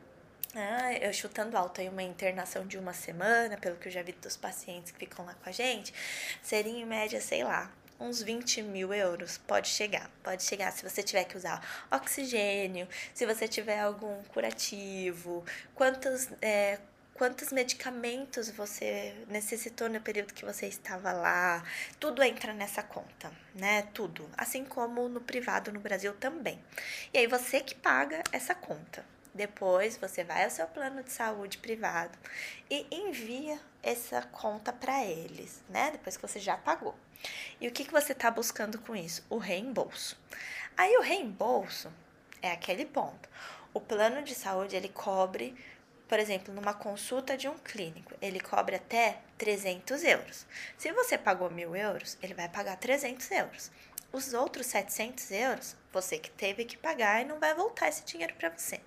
ah, 0.56 0.92
eu 0.94 1.12
chutando 1.12 1.56
alto 1.56 1.80
aí 1.80 1.88
uma 1.88 2.02
internação 2.02 2.66
de 2.66 2.78
uma 2.78 2.92
semana, 2.92 3.56
pelo 3.56 3.76
que 3.76 3.88
eu 3.88 3.92
já 3.92 4.02
vi 4.02 4.12
dos 4.12 4.36
pacientes 4.36 4.92
que 4.92 4.98
ficam 4.98 5.24
lá 5.24 5.34
com 5.34 5.48
a 5.48 5.52
gente, 5.52 5.92
seria 6.42 6.72
em 6.72 6.84
média, 6.84 7.20
sei 7.20 7.42
lá, 7.42 7.70
uns 7.98 8.22
20 8.22 8.62
mil 8.62 8.92
euros. 8.92 9.38
Pode 9.38 9.68
chegar, 9.68 10.10
pode 10.22 10.42
chegar 10.42 10.72
se 10.72 10.88
você 10.88 11.02
tiver 11.02 11.24
que 11.24 11.36
usar 11.36 11.60
oxigênio, 11.90 12.88
se 13.12 13.26
você 13.26 13.48
tiver 13.48 13.80
algum 13.80 14.22
curativo, 14.24 15.44
quantos, 15.74 16.28
é, 16.40 16.78
quantos 17.14 17.50
medicamentos 17.52 18.50
você 18.50 19.14
necessitou 19.28 19.88
no 19.88 20.00
período 20.00 20.34
que 20.34 20.44
você 20.44 20.66
estava 20.66 21.12
lá. 21.12 21.64
Tudo 21.98 22.22
entra 22.22 22.52
nessa 22.52 22.82
conta, 22.82 23.32
né? 23.54 23.82
Tudo. 23.94 24.28
Assim 24.36 24.64
como 24.64 25.08
no 25.08 25.20
privado 25.20 25.72
no 25.72 25.80
Brasil 25.80 26.14
também. 26.14 26.62
E 27.12 27.18
aí 27.18 27.26
você 27.26 27.60
que 27.60 27.74
paga 27.74 28.22
essa 28.32 28.54
conta. 28.54 29.13
Depois 29.34 29.96
você 29.96 30.22
vai 30.22 30.44
ao 30.44 30.50
seu 30.50 30.66
plano 30.68 31.02
de 31.02 31.10
saúde 31.10 31.58
privado 31.58 32.16
e 32.70 32.86
envia 32.92 33.58
essa 33.82 34.22
conta 34.22 34.72
para 34.72 35.04
eles, 35.04 35.60
né? 35.68 35.90
Depois 35.90 36.16
que 36.16 36.22
você 36.22 36.38
já 36.38 36.56
pagou. 36.56 36.94
E 37.60 37.66
o 37.66 37.72
que, 37.72 37.84
que 37.84 37.90
você 37.90 38.12
está 38.12 38.30
buscando 38.30 38.78
com 38.78 38.94
isso? 38.94 39.24
O 39.28 39.38
reembolso. 39.38 40.16
Aí 40.76 40.96
o 40.96 41.00
reembolso 41.00 41.92
é 42.40 42.52
aquele 42.52 42.84
ponto. 42.86 43.28
O 43.72 43.80
plano 43.80 44.22
de 44.22 44.36
saúde 44.36 44.76
ele 44.76 44.88
cobre, 44.88 45.52
por 46.08 46.20
exemplo, 46.20 46.54
numa 46.54 46.72
consulta 46.72 47.36
de 47.36 47.48
um 47.48 47.58
clínico, 47.58 48.12
ele 48.22 48.38
cobre 48.38 48.76
até 48.76 49.18
300 49.36 50.04
euros. 50.04 50.46
Se 50.78 50.92
você 50.92 51.18
pagou 51.18 51.50
mil 51.50 51.74
euros, 51.74 52.16
ele 52.22 52.34
vai 52.34 52.48
pagar 52.48 52.76
300 52.76 53.28
euros. 53.32 53.72
Os 54.12 54.32
outros 54.32 54.66
700 54.66 55.30
euros, 55.32 55.76
você 55.92 56.18
que 56.18 56.30
teve 56.30 56.64
que 56.64 56.76
pagar 56.76 57.20
e 57.20 57.24
não 57.24 57.40
vai 57.40 57.52
voltar 57.52 57.88
esse 57.88 58.04
dinheiro 58.04 58.34
para 58.36 58.50
você. 58.50 58.80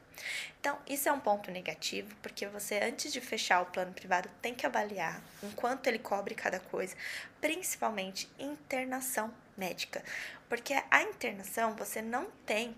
Então, 0.59 0.77
isso 0.87 1.07
é 1.07 1.11
um 1.11 1.19
ponto 1.19 1.51
negativo, 1.51 2.13
porque 2.21 2.47
você, 2.47 2.79
antes 2.79 3.11
de 3.13 3.21
fechar 3.21 3.61
o 3.61 3.67
plano 3.67 3.93
privado, 3.93 4.29
tem 4.41 4.53
que 4.53 4.65
avaliar 4.65 5.21
o 5.41 5.51
quanto 5.53 5.87
ele 5.87 5.99
cobre 5.99 6.35
cada 6.35 6.59
coisa, 6.59 6.95
principalmente 7.39 8.29
internação 8.39 9.33
médica. 9.55 10.03
Porque 10.49 10.73
a 10.89 11.01
internação 11.03 11.75
você 11.75 12.01
não 12.01 12.25
tem 12.45 12.75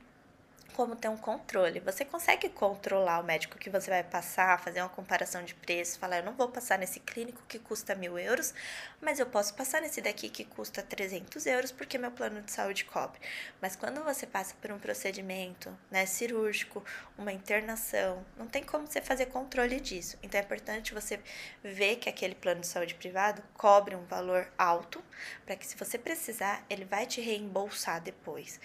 como 0.79 0.95
ter 0.95 1.09
um 1.09 1.17
controle. 1.17 1.81
Você 1.81 2.05
consegue 2.05 2.47
controlar 2.47 3.19
o 3.19 3.23
médico 3.25 3.57
que 3.57 3.69
você 3.69 3.91
vai 3.91 4.01
passar, 4.01 4.63
fazer 4.63 4.79
uma 4.79 4.87
comparação 4.87 5.43
de 5.43 5.53
preços, 5.53 5.97
falar, 5.97 6.19
eu 6.19 6.23
não 6.23 6.31
vou 6.31 6.47
passar 6.47 6.79
nesse 6.79 7.01
clínico 7.01 7.43
que 7.49 7.59
custa 7.59 7.93
mil 7.95 8.17
euros, 8.17 8.53
mas 9.01 9.19
eu 9.19 9.25
posso 9.25 9.53
passar 9.55 9.81
nesse 9.81 9.99
daqui 9.99 10.29
que 10.29 10.45
custa 10.45 10.81
300 10.81 11.45
euros 11.47 11.73
porque 11.73 11.97
meu 11.97 12.11
plano 12.11 12.41
de 12.41 12.53
saúde 12.53 12.85
cobre. 12.85 13.19
Mas 13.61 13.75
quando 13.75 14.01
você 14.05 14.25
passa 14.25 14.55
por 14.61 14.71
um 14.71 14.79
procedimento 14.79 15.77
né, 15.91 16.05
cirúrgico, 16.05 16.81
uma 17.17 17.33
internação, 17.33 18.25
não 18.37 18.47
tem 18.47 18.63
como 18.63 18.87
você 18.87 19.01
fazer 19.01 19.25
controle 19.25 19.81
disso. 19.81 20.17
Então 20.23 20.39
é 20.39 20.43
importante 20.45 20.93
você 20.93 21.19
ver 21.61 21.97
que 21.97 22.07
aquele 22.07 22.35
plano 22.35 22.61
de 22.61 22.67
saúde 22.67 22.95
privado 22.95 23.43
cobre 23.53 23.97
um 23.97 24.05
valor 24.05 24.49
alto, 24.57 25.03
para 25.45 25.57
que 25.57 25.67
se 25.67 25.75
você 25.75 25.97
precisar, 25.97 26.65
ele 26.69 26.85
vai 26.85 27.05
te 27.05 27.19
reembolsar 27.19 27.99
depois. 27.99 28.61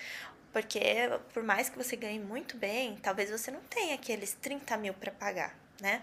Porque 0.55 0.81
por 1.33 1.43
mais 1.43 1.69
que 1.69 1.77
você 1.77 1.97
ganhe 1.97 2.21
muito 2.21 2.57
bem, 2.57 2.97
talvez 3.03 3.29
você 3.29 3.51
não 3.51 3.61
tenha 3.63 3.97
aqueles 3.97 4.35
30 4.35 4.77
mil 4.77 4.95
para 4.95 5.11
pagar, 5.11 5.53
né? 5.81 6.01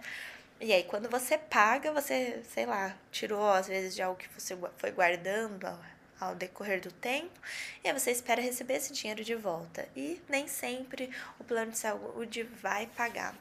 E 0.60 0.74
aí, 0.74 0.84
quando 0.84 1.10
você 1.10 1.38
paga, 1.38 1.94
você, 1.94 2.44
sei 2.54 2.66
lá, 2.66 2.94
tirou 3.14 3.50
às 3.50 3.68
vezes 3.68 3.96
de 3.96 4.02
algo 4.02 4.20
que 4.20 4.28
você 4.38 4.56
foi 4.78 4.92
guardando 4.92 5.66
ao, 6.20 6.36
decorrer 6.36 6.82
do 6.82 6.92
tempo, 6.92 7.32
e 7.84 7.88
aí 7.88 7.98
você 7.98 8.12
espera 8.12 8.42
receber 8.42 8.76
esse 8.76 8.92
dinheiro 8.92 9.24
de 9.24 9.34
volta. 9.36 9.88
E 9.96 10.22
nem 10.28 10.48
sempre 10.50 11.10
o 11.40 11.46
plano 11.46 11.72
de 11.72 11.78
saúde 11.78 12.44
vai 12.44 12.88
pagar. 12.88 13.34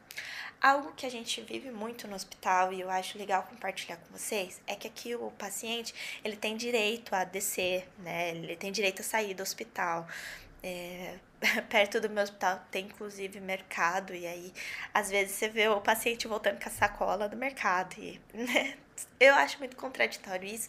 Algo 0.62 0.92
que 0.92 1.05
a 1.05 1.11
gente 1.11 1.40
vive 1.40 1.73
muito 1.73 2.07
no 2.07 2.14
hospital 2.14 2.73
e 2.73 2.81
eu 2.81 2.88
acho 2.88 3.18
legal 3.18 3.42
compartilhar 3.42 3.96
com 3.96 4.16
vocês 4.16 4.61
é 4.66 4.77
que 4.77 4.87
aqui 4.87 5.14
o 5.14 5.31
paciente 5.33 5.92
ele 6.25 6.37
tem 6.37 6.57
direito 6.57 7.14
a 7.14 7.25
descer, 7.25 7.88
né? 7.99 8.31
Ele 8.31 8.57
tem 8.57 8.70
direito 8.70 9.01
a 9.01 9.05
sair 9.05 9.35
do 9.35 9.42
hospital. 9.42 10.07
É, 10.62 11.16
perto 11.70 12.01
do 12.01 12.11
meu 12.11 12.23
hospital 12.23 12.62
tem 12.70 12.87
inclusive 12.87 13.40
mercado, 13.40 14.14
e 14.14 14.27
aí 14.27 14.53
às 14.92 15.11
vezes 15.11 15.37
você 15.37 15.49
vê 15.49 15.68
o 15.68 15.81
paciente 15.81 16.29
voltando 16.29 16.61
com 16.61 16.68
a 16.68 16.73
sacola 16.73 17.29
do 17.29 17.37
mercado. 17.37 17.95
E, 17.99 18.20
né? 18.35 18.76
Eu 19.18 19.35
acho 19.35 19.59
muito 19.59 19.76
contraditório 19.76 20.47
isso, 20.47 20.68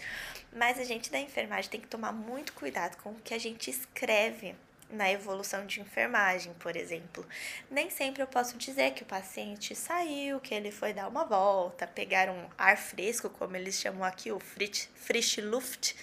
mas 0.53 0.79
a 0.79 0.83
gente 0.85 1.11
da 1.11 1.19
enfermagem 1.19 1.69
tem 1.69 1.81
que 1.81 1.87
tomar 1.87 2.13
muito 2.13 2.53
cuidado 2.53 2.95
com 2.97 3.09
o 3.11 3.19
que 3.21 3.33
a 3.33 3.39
gente 3.39 3.69
escreve 3.69 4.55
na 4.91 5.11
evolução 5.11 5.65
de 5.65 5.81
enfermagem, 5.81 6.53
por 6.55 6.75
exemplo. 6.75 7.25
Nem 7.69 7.89
sempre 7.89 8.21
eu 8.21 8.27
posso 8.27 8.57
dizer 8.57 8.91
que 8.93 9.03
o 9.03 9.05
paciente 9.05 9.75
saiu, 9.75 10.39
que 10.39 10.53
ele 10.53 10.71
foi 10.71 10.93
dar 10.93 11.07
uma 11.07 11.25
volta, 11.25 11.87
pegar 11.87 12.29
um 12.29 12.49
ar 12.57 12.77
fresco, 12.77 13.29
como 13.29 13.55
eles 13.55 13.79
chamam 13.79 14.03
aqui, 14.03 14.31
o 14.31 14.39
Frisch 14.39 15.37
Luft. 15.37 15.95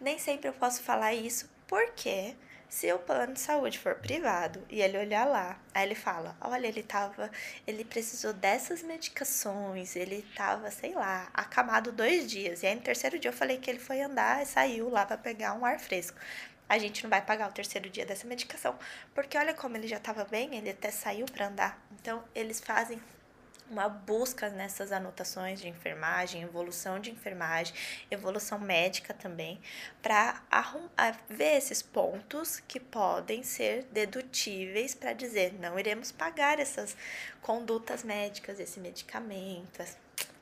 Nem 0.00 0.18
sempre 0.18 0.48
eu 0.48 0.52
posso 0.52 0.82
falar 0.82 1.14
isso, 1.14 1.48
porque 1.66 2.34
se 2.68 2.92
o 2.92 2.98
plano 2.98 3.34
de 3.34 3.40
saúde 3.40 3.78
for 3.78 3.94
privado 3.94 4.62
e 4.68 4.82
ele 4.82 4.98
olhar 4.98 5.24
lá, 5.26 5.58
aí 5.74 5.84
ele 5.84 5.94
fala: 5.94 6.36
olha, 6.40 6.66
ele 6.66 6.82
tava, 6.82 7.30
ele 7.66 7.84
precisou 7.84 8.32
dessas 8.32 8.82
medicações, 8.82 9.96
ele 9.96 10.24
tava, 10.34 10.70
sei 10.70 10.94
lá, 10.94 11.28
acamado 11.32 11.92
dois 11.92 12.30
dias. 12.30 12.62
E 12.62 12.66
aí 12.66 12.74
no 12.74 12.80
terceiro 12.80 13.18
dia 13.18 13.30
eu 13.30 13.34
falei 13.34 13.58
que 13.58 13.70
ele 13.70 13.78
foi 13.78 14.00
andar 14.00 14.42
e 14.42 14.46
saiu 14.46 14.88
lá 14.88 15.06
para 15.06 15.16
pegar 15.16 15.54
um 15.54 15.64
ar 15.64 15.78
fresco 15.78 16.18
a 16.68 16.78
gente 16.78 17.02
não 17.04 17.10
vai 17.10 17.22
pagar 17.22 17.48
o 17.48 17.52
terceiro 17.52 17.88
dia 17.88 18.04
dessa 18.04 18.26
medicação, 18.26 18.76
porque 19.14 19.38
olha 19.38 19.54
como 19.54 19.76
ele 19.76 19.86
já 19.86 19.98
estava 19.98 20.24
bem, 20.24 20.54
ele 20.56 20.70
até 20.70 20.90
saiu 20.90 21.26
para 21.26 21.46
andar. 21.46 21.80
Então, 21.92 22.24
eles 22.34 22.60
fazem 22.60 23.00
uma 23.70 23.88
busca 23.88 24.48
nessas 24.48 24.92
anotações 24.92 25.60
de 25.60 25.68
enfermagem, 25.68 26.42
evolução 26.42 27.00
de 27.00 27.10
enfermagem, 27.10 27.74
evolução 28.10 28.58
médica 28.58 29.12
também, 29.12 29.60
para 30.02 30.42
ver 31.28 31.56
esses 31.56 31.82
pontos 31.82 32.60
que 32.68 32.78
podem 32.78 33.42
ser 33.42 33.84
dedutíveis 33.92 34.94
para 34.94 35.12
dizer 35.12 35.54
não 35.54 35.78
iremos 35.78 36.12
pagar 36.12 36.58
essas 36.58 36.96
condutas 37.42 38.02
médicas, 38.02 38.60
esse 38.60 38.80
medicamento, 38.80 39.82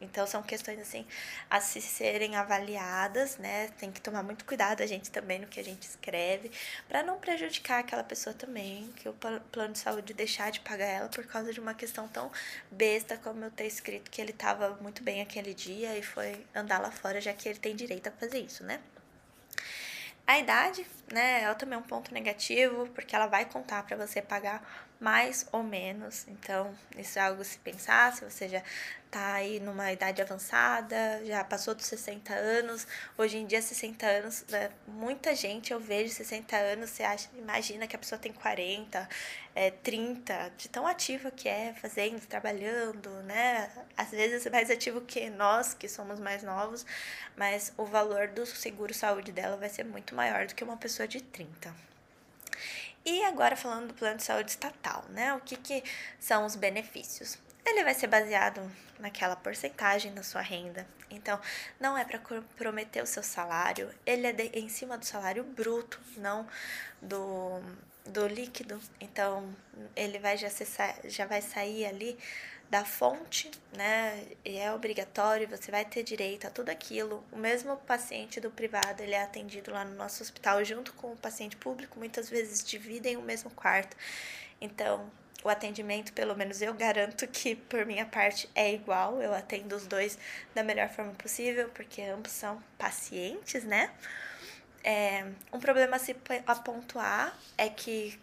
então 0.00 0.26
são 0.26 0.42
questões 0.42 0.78
assim 0.78 1.06
a 1.50 1.60
se 1.60 1.80
serem 1.80 2.36
avaliadas, 2.36 3.36
né? 3.38 3.68
Tem 3.78 3.90
que 3.90 4.00
tomar 4.00 4.22
muito 4.22 4.44
cuidado 4.44 4.82
a 4.82 4.86
gente 4.86 5.10
também 5.10 5.38
no 5.38 5.46
que 5.46 5.58
a 5.58 5.64
gente 5.64 5.82
escreve, 5.82 6.50
para 6.88 7.02
não 7.02 7.18
prejudicar 7.18 7.80
aquela 7.80 8.04
pessoa 8.04 8.34
também, 8.34 8.92
que 8.96 9.08
o 9.08 9.14
plano 9.14 9.72
de 9.72 9.78
saúde 9.78 10.14
deixar 10.14 10.50
de 10.50 10.60
pagar 10.60 10.86
ela 10.86 11.08
por 11.08 11.26
causa 11.26 11.52
de 11.52 11.60
uma 11.60 11.74
questão 11.74 12.06
tão 12.08 12.30
besta 12.70 13.16
como 13.18 13.44
eu 13.44 13.50
ter 13.50 13.66
escrito 13.66 14.10
que 14.10 14.20
ele 14.20 14.30
estava 14.30 14.76
muito 14.80 15.02
bem 15.02 15.20
aquele 15.22 15.54
dia 15.54 15.96
e 15.96 16.02
foi 16.02 16.46
andar 16.54 16.80
lá 16.80 16.90
fora, 16.90 17.20
já 17.20 17.32
que 17.32 17.48
ele 17.48 17.58
tem 17.58 17.74
direito 17.74 18.08
a 18.08 18.12
fazer 18.12 18.38
isso, 18.40 18.62
né? 18.64 18.80
A 20.26 20.38
idade, 20.38 20.86
né, 21.12 21.42
ela 21.42 21.54
também 21.54 21.76
é 21.76 21.78
um 21.78 21.82
ponto 21.82 22.12
negativo, 22.14 22.88
porque 22.94 23.14
ela 23.14 23.26
vai 23.26 23.44
contar 23.44 23.82
para 23.82 23.94
você 23.94 24.22
pagar 24.22 24.83
mais 25.00 25.46
ou 25.52 25.62
menos. 25.62 26.26
Então, 26.28 26.74
isso 26.96 27.18
é 27.18 27.22
algo 27.22 27.42
a 27.42 27.44
se 27.44 27.58
pensar, 27.58 28.12
se 28.12 28.24
você 28.24 28.48
já 28.48 28.62
tá 29.10 29.34
aí 29.34 29.60
numa 29.60 29.92
idade 29.92 30.20
avançada, 30.20 31.24
já 31.24 31.44
passou 31.44 31.72
dos 31.72 31.86
60 31.86 32.34
anos. 32.34 32.86
Hoje 33.16 33.36
em 33.38 33.46
dia, 33.46 33.62
60 33.62 34.04
anos, 34.04 34.44
né? 34.48 34.70
muita 34.88 35.36
gente 35.36 35.72
eu 35.72 35.78
vejo 35.78 36.12
60 36.12 36.56
anos, 36.56 36.90
você 36.90 37.04
acha, 37.04 37.28
imagina 37.36 37.86
que 37.86 37.94
a 37.94 37.98
pessoa 37.98 38.18
tem 38.18 38.32
40, 38.32 39.08
é, 39.54 39.70
30, 39.70 40.52
de 40.56 40.68
tão 40.68 40.84
ativa 40.84 41.30
que 41.30 41.48
é, 41.48 41.72
fazendo, 41.74 42.20
trabalhando, 42.26 43.08
né? 43.22 43.70
Às 43.96 44.10
vezes 44.10 44.50
mais 44.50 44.68
ativo 44.68 45.00
que 45.00 45.30
nós, 45.30 45.74
que 45.74 45.88
somos 45.88 46.18
mais 46.18 46.42
novos, 46.42 46.84
mas 47.36 47.72
o 47.76 47.84
valor 47.84 48.28
do 48.28 48.44
seguro 48.44 48.92
saúde 48.92 49.30
dela 49.30 49.56
vai 49.56 49.68
ser 49.68 49.84
muito 49.84 50.14
maior 50.14 50.46
do 50.46 50.54
que 50.54 50.64
uma 50.64 50.76
pessoa 50.76 51.06
de 51.06 51.22
30. 51.22 51.93
E 53.04 53.22
agora 53.24 53.56
falando 53.56 53.88
do 53.88 53.94
plano 53.94 54.16
de 54.16 54.24
saúde 54.24 54.50
estatal, 54.50 55.04
né? 55.10 55.34
O 55.34 55.40
que, 55.40 55.56
que 55.56 55.84
são 56.18 56.46
os 56.46 56.56
benefícios? 56.56 57.38
ele 57.66 57.82
vai 57.82 57.94
ser 57.94 58.06
baseado 58.06 58.60
naquela 58.98 59.34
porcentagem 59.34 60.12
da 60.12 60.22
sua 60.22 60.42
renda. 60.42 60.86
Então, 61.10 61.40
não 61.80 61.96
é 61.96 62.04
para 62.04 62.18
comprometer 62.18 63.02
o 63.02 63.06
seu 63.06 63.22
salário, 63.22 63.90
ele 64.04 64.26
é 64.26 64.32
de, 64.32 64.44
em 64.58 64.68
cima 64.68 64.98
do 64.98 65.04
salário 65.04 65.44
bruto, 65.44 66.00
não 66.16 66.46
do, 67.00 67.60
do 68.04 68.26
líquido. 68.26 68.80
Então, 69.00 69.54
ele 69.96 70.18
vai 70.18 70.36
já, 70.36 70.50
ser, 70.50 70.66
já 71.04 71.26
vai 71.26 71.40
sair 71.40 71.86
ali 71.86 72.18
da 72.74 72.84
fonte, 72.84 73.52
né? 73.76 74.26
E 74.44 74.56
é 74.56 74.72
obrigatório, 74.72 75.46
você 75.46 75.70
vai 75.70 75.84
ter 75.84 76.02
direito 76.02 76.48
a 76.48 76.50
tudo 76.50 76.70
aquilo. 76.70 77.22
O 77.30 77.36
mesmo 77.36 77.76
paciente 77.76 78.40
do 78.40 78.50
privado, 78.50 79.00
ele 79.00 79.14
é 79.14 79.22
atendido 79.22 79.70
lá 79.70 79.84
no 79.84 79.94
nosso 79.94 80.24
hospital 80.24 80.64
junto 80.64 80.92
com 80.94 81.12
o 81.12 81.16
paciente 81.16 81.56
público, 81.56 81.96
muitas 82.00 82.28
vezes 82.28 82.64
dividem 82.64 83.16
o 83.16 83.22
mesmo 83.22 83.48
quarto. 83.50 83.96
Então, 84.60 85.08
o 85.44 85.48
atendimento, 85.48 86.12
pelo 86.12 86.34
menos 86.34 86.60
eu 86.62 86.74
garanto 86.74 87.28
que 87.28 87.54
por 87.54 87.86
minha 87.86 88.06
parte 88.06 88.50
é 88.56 88.74
igual, 88.74 89.22
eu 89.22 89.32
atendo 89.32 89.76
os 89.76 89.86
dois 89.86 90.18
da 90.52 90.64
melhor 90.64 90.88
forma 90.88 91.12
possível, 91.12 91.68
porque 91.72 92.02
ambos 92.02 92.32
são 92.32 92.60
pacientes, 92.76 93.62
né? 93.62 93.92
É, 94.82 95.24
um 95.52 95.60
problema 95.60 95.94
a 95.94 96.00
se 96.00 96.16
apontar 96.44 97.38
é 97.56 97.68
que 97.68 98.18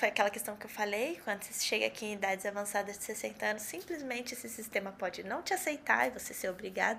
foi 0.00 0.08
aquela 0.08 0.30
questão 0.30 0.56
que 0.56 0.64
eu 0.64 0.70
falei, 0.70 1.20
quando 1.24 1.42
você 1.42 1.62
chega 1.62 1.86
aqui 1.86 2.06
em 2.06 2.14
idades 2.14 2.46
avançadas 2.46 2.96
de 2.96 3.04
60 3.04 3.44
anos, 3.44 3.62
simplesmente 3.62 4.32
esse 4.32 4.48
sistema 4.48 4.92
pode 4.92 5.22
não 5.22 5.42
te 5.42 5.52
aceitar 5.52 6.08
e 6.08 6.10
você 6.10 6.32
ser 6.32 6.48
obrigado 6.48 6.98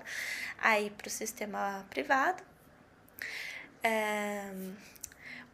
a 0.60 0.78
ir 0.78 0.92
para 0.92 1.08
o 1.08 1.10
sistema 1.10 1.84
privado. 1.90 2.40
É, 3.82 4.52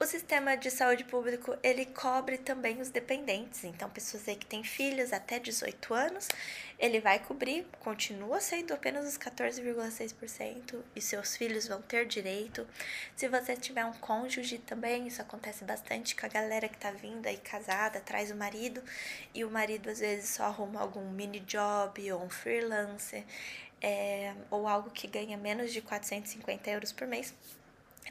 o 0.00 0.06
sistema 0.06 0.56
de 0.56 0.70
saúde 0.70 1.02
público, 1.02 1.56
ele 1.60 1.84
cobre 1.84 2.38
também 2.38 2.80
os 2.80 2.88
dependentes, 2.88 3.64
então 3.64 3.90
pessoas 3.90 4.28
aí 4.28 4.36
que 4.36 4.46
têm 4.46 4.62
filhos 4.62 5.12
até 5.12 5.40
18 5.40 5.92
anos, 5.92 6.28
ele 6.78 7.00
vai 7.00 7.18
cobrir, 7.18 7.66
continua 7.80 8.40
sendo 8.40 8.72
apenas 8.72 9.08
os 9.08 9.18
14,6% 9.18 10.84
e 10.94 11.00
seus 11.00 11.36
filhos 11.36 11.66
vão 11.66 11.82
ter 11.82 12.06
direito. 12.06 12.64
Se 13.16 13.26
você 13.26 13.56
tiver 13.56 13.84
um 13.84 13.92
cônjuge 13.94 14.58
também, 14.58 15.08
isso 15.08 15.20
acontece 15.20 15.64
bastante 15.64 16.14
com 16.14 16.26
a 16.26 16.28
galera 16.28 16.68
que 16.68 16.78
tá 16.78 16.92
vindo 16.92 17.26
aí 17.26 17.38
casada, 17.38 18.00
traz 18.00 18.30
o 18.30 18.36
marido 18.36 18.80
e 19.34 19.44
o 19.44 19.50
marido 19.50 19.90
às 19.90 19.98
vezes 19.98 20.30
só 20.30 20.44
arruma 20.44 20.80
algum 20.80 21.10
mini 21.10 21.40
job 21.40 22.12
ou 22.12 22.22
um 22.22 22.30
freelancer, 22.30 23.24
é, 23.82 24.32
ou 24.48 24.68
algo 24.68 24.90
que 24.90 25.08
ganha 25.08 25.36
menos 25.36 25.72
de 25.72 25.82
450 25.82 26.70
euros 26.70 26.92
por 26.92 27.08
mês 27.08 27.34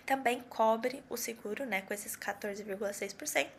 também 0.06 0.42
cobre 0.42 1.04
o 1.10 1.18
seguro, 1.18 1.66
né, 1.66 1.82
com 1.82 1.94
esses 1.94 2.16
14,6%. 2.16 3.50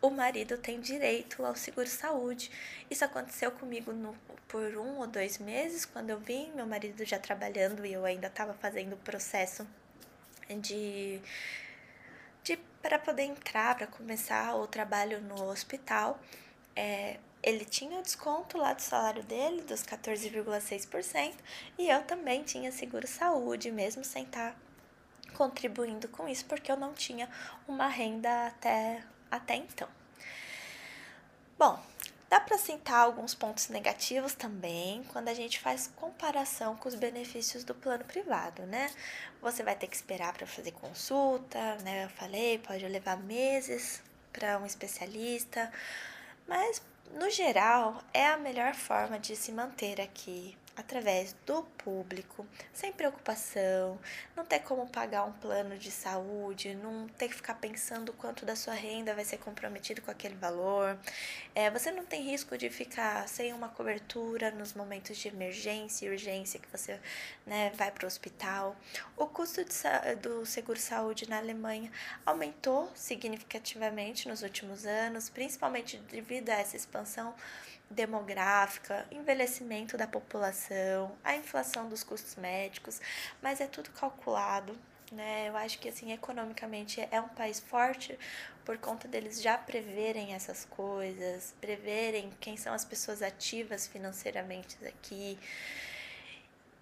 O 0.00 0.10
marido 0.10 0.56
tem 0.56 0.80
direito 0.80 1.44
ao 1.44 1.56
seguro 1.56 1.88
saúde. 1.88 2.50
Isso 2.88 3.04
aconteceu 3.04 3.50
comigo 3.50 3.92
no, 3.92 4.14
por 4.46 4.76
um 4.76 4.98
ou 4.98 5.06
dois 5.08 5.38
meses, 5.38 5.84
quando 5.84 6.10
eu 6.10 6.20
vim, 6.20 6.52
meu 6.54 6.66
marido 6.66 7.04
já 7.04 7.18
trabalhando 7.18 7.84
e 7.84 7.92
eu 7.92 8.04
ainda 8.04 8.28
estava 8.28 8.54
fazendo 8.54 8.92
o 8.92 8.98
processo 8.98 9.66
de, 10.60 11.20
de 12.44 12.56
para 12.80 12.98
poder 12.98 13.24
entrar, 13.24 13.76
para 13.76 13.88
começar 13.88 14.54
o 14.54 14.68
trabalho 14.68 15.20
no 15.20 15.50
hospital. 15.50 16.20
É, 16.76 17.18
ele 17.42 17.64
tinha 17.64 17.98
o 17.98 18.02
desconto 18.02 18.56
lá 18.56 18.72
do 18.72 18.82
salário 18.82 19.22
dele, 19.24 19.62
dos 19.62 19.82
14,6%, 19.82 21.34
e 21.76 21.88
eu 21.88 22.02
também 22.04 22.44
tinha 22.44 22.70
seguro 22.70 23.06
saúde, 23.06 23.70
mesmo 23.72 24.04
sem 24.04 24.24
estar 24.24 24.52
tá 24.52 24.67
contribuindo 25.38 26.08
com 26.08 26.28
isso 26.28 26.44
porque 26.46 26.70
eu 26.70 26.76
não 26.76 26.92
tinha 26.92 27.30
uma 27.68 27.86
renda 27.86 28.48
até, 28.48 29.04
até 29.30 29.54
então. 29.54 29.88
Bom, 31.56 31.80
dá 32.28 32.40
para 32.40 32.58
citar 32.58 33.04
alguns 33.04 33.36
pontos 33.36 33.68
negativos 33.68 34.34
também 34.34 35.04
quando 35.12 35.28
a 35.28 35.34
gente 35.34 35.60
faz 35.60 35.92
comparação 35.94 36.74
com 36.76 36.88
os 36.88 36.96
benefícios 36.96 37.62
do 37.62 37.72
plano 37.72 38.04
privado, 38.04 38.62
né? 38.62 38.90
Você 39.40 39.62
vai 39.62 39.76
ter 39.76 39.86
que 39.86 39.94
esperar 39.94 40.32
para 40.32 40.44
fazer 40.44 40.72
consulta, 40.72 41.76
né? 41.84 42.06
Eu 42.06 42.10
falei, 42.10 42.58
pode 42.58 42.84
levar 42.88 43.16
meses 43.16 44.02
para 44.32 44.58
um 44.58 44.66
especialista, 44.66 45.72
mas 46.48 46.82
no 47.14 47.30
geral 47.30 48.02
é 48.12 48.26
a 48.26 48.36
melhor 48.36 48.74
forma 48.74 49.20
de 49.20 49.36
se 49.36 49.52
manter 49.52 50.00
aqui 50.00 50.56
através 50.78 51.34
do 51.44 51.64
público, 51.76 52.46
sem 52.72 52.92
preocupação, 52.92 53.98
não 54.36 54.44
ter 54.44 54.60
como 54.60 54.86
pagar 54.86 55.24
um 55.24 55.32
plano 55.32 55.76
de 55.76 55.90
saúde, 55.90 56.74
não 56.76 57.08
ter 57.08 57.28
que 57.28 57.34
ficar 57.34 57.54
pensando 57.54 58.12
quanto 58.12 58.46
da 58.46 58.54
sua 58.54 58.74
renda 58.74 59.12
vai 59.12 59.24
ser 59.24 59.38
comprometido 59.38 60.00
com 60.00 60.10
aquele 60.10 60.36
valor. 60.36 60.96
É, 61.52 61.68
você 61.68 61.90
não 61.90 62.06
tem 62.06 62.22
risco 62.22 62.56
de 62.56 62.70
ficar 62.70 63.28
sem 63.28 63.52
uma 63.52 63.68
cobertura 63.68 64.52
nos 64.52 64.72
momentos 64.72 65.16
de 65.16 65.26
emergência 65.26 66.06
e 66.06 66.10
urgência 66.10 66.60
que 66.60 66.68
você 66.70 67.00
né, 67.44 67.72
vai 67.74 67.90
para 67.90 68.04
o 68.04 68.06
hospital. 68.06 68.76
O 69.16 69.26
custo 69.26 69.64
de, 69.64 70.14
do 70.22 70.46
seguro 70.46 70.78
saúde 70.78 71.28
na 71.28 71.38
Alemanha 71.38 71.90
aumentou 72.24 72.88
significativamente 72.94 74.28
nos 74.28 74.42
últimos 74.42 74.86
anos, 74.86 75.28
principalmente 75.28 75.98
devido 76.08 76.50
a 76.50 76.54
essa 76.54 76.76
expansão 76.76 77.34
demográfica, 77.90 79.06
envelhecimento 79.10 79.96
da 79.96 80.06
população, 80.06 81.16
a 81.24 81.36
inflação 81.36 81.88
dos 81.88 82.02
custos 82.02 82.36
médicos, 82.36 83.00
mas 83.42 83.60
é 83.60 83.66
tudo 83.66 83.90
calculado, 83.90 84.78
né? 85.10 85.48
Eu 85.48 85.56
acho 85.56 85.78
que 85.78 85.88
assim, 85.88 86.12
economicamente 86.12 87.06
é 87.10 87.20
um 87.20 87.28
país 87.28 87.58
forte 87.60 88.18
por 88.64 88.76
conta 88.78 89.08
deles 89.08 89.40
já 89.40 89.56
preverem 89.56 90.34
essas 90.34 90.66
coisas, 90.66 91.54
preverem 91.60 92.30
quem 92.38 92.56
são 92.56 92.74
as 92.74 92.84
pessoas 92.84 93.22
ativas 93.22 93.86
financeiramente 93.86 94.76
aqui. 94.86 95.38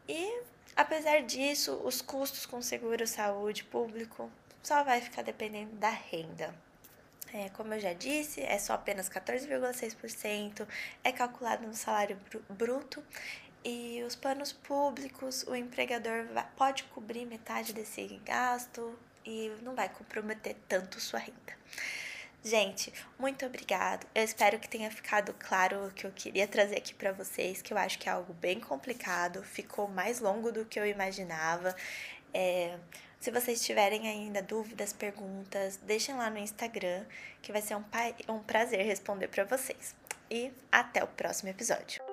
E 0.08 0.40
apesar 0.74 1.22
disso, 1.22 1.80
os 1.84 2.02
custos 2.02 2.44
com 2.44 2.60
seguro 2.60 3.06
saúde 3.06 3.62
público 3.62 4.30
só 4.62 4.82
vai 4.82 5.00
ficar 5.00 5.22
dependendo 5.22 5.76
da 5.76 5.90
renda. 5.90 6.52
É, 7.32 7.48
como 7.50 7.74
eu 7.74 7.80
já 7.80 7.92
disse, 7.92 8.40
é 8.40 8.58
só 8.58 8.74
apenas 8.74 9.08
14,6%, 9.08 10.66
é 11.02 11.12
calculado 11.12 11.66
no 11.66 11.74
salário 11.74 12.18
bruto 12.48 13.02
e 13.64 14.02
os 14.06 14.14
planos 14.14 14.52
públicos, 14.52 15.42
o 15.48 15.54
empregador 15.54 16.26
vai, 16.32 16.46
pode 16.56 16.84
cobrir 16.84 17.26
metade 17.26 17.72
desse 17.72 18.20
gasto 18.24 18.96
e 19.24 19.50
não 19.62 19.74
vai 19.74 19.88
comprometer 19.88 20.56
tanto 20.68 21.00
sua 21.00 21.18
renda. 21.18 21.56
Gente, 22.44 22.92
muito 23.18 23.44
obrigado. 23.44 24.06
Eu 24.14 24.22
espero 24.22 24.56
que 24.60 24.68
tenha 24.68 24.88
ficado 24.88 25.34
claro 25.36 25.88
o 25.88 25.90
que 25.90 26.06
eu 26.06 26.12
queria 26.12 26.46
trazer 26.46 26.76
aqui 26.76 26.94
para 26.94 27.10
vocês, 27.10 27.60
que 27.60 27.72
eu 27.72 27.76
acho 27.76 27.98
que 27.98 28.08
é 28.08 28.12
algo 28.12 28.32
bem 28.34 28.60
complicado, 28.60 29.42
ficou 29.42 29.88
mais 29.88 30.20
longo 30.20 30.52
do 30.52 30.64
que 30.64 30.78
eu 30.78 30.86
imaginava. 30.86 31.74
É, 32.32 32.78
se 33.26 33.32
vocês 33.32 33.60
tiverem 33.60 34.06
ainda 34.06 34.40
dúvidas, 34.40 34.92
perguntas, 34.92 35.80
deixem 35.82 36.14
lá 36.14 36.30
no 36.30 36.38
Instagram, 36.38 37.04
que 37.42 37.50
vai 37.50 37.60
ser 37.60 37.74
um, 37.74 37.82
um 38.28 38.38
prazer 38.38 38.86
responder 38.86 39.26
para 39.26 39.42
vocês. 39.42 39.96
E 40.30 40.52
até 40.70 41.02
o 41.02 41.08
próximo 41.08 41.50
episódio. 41.50 42.05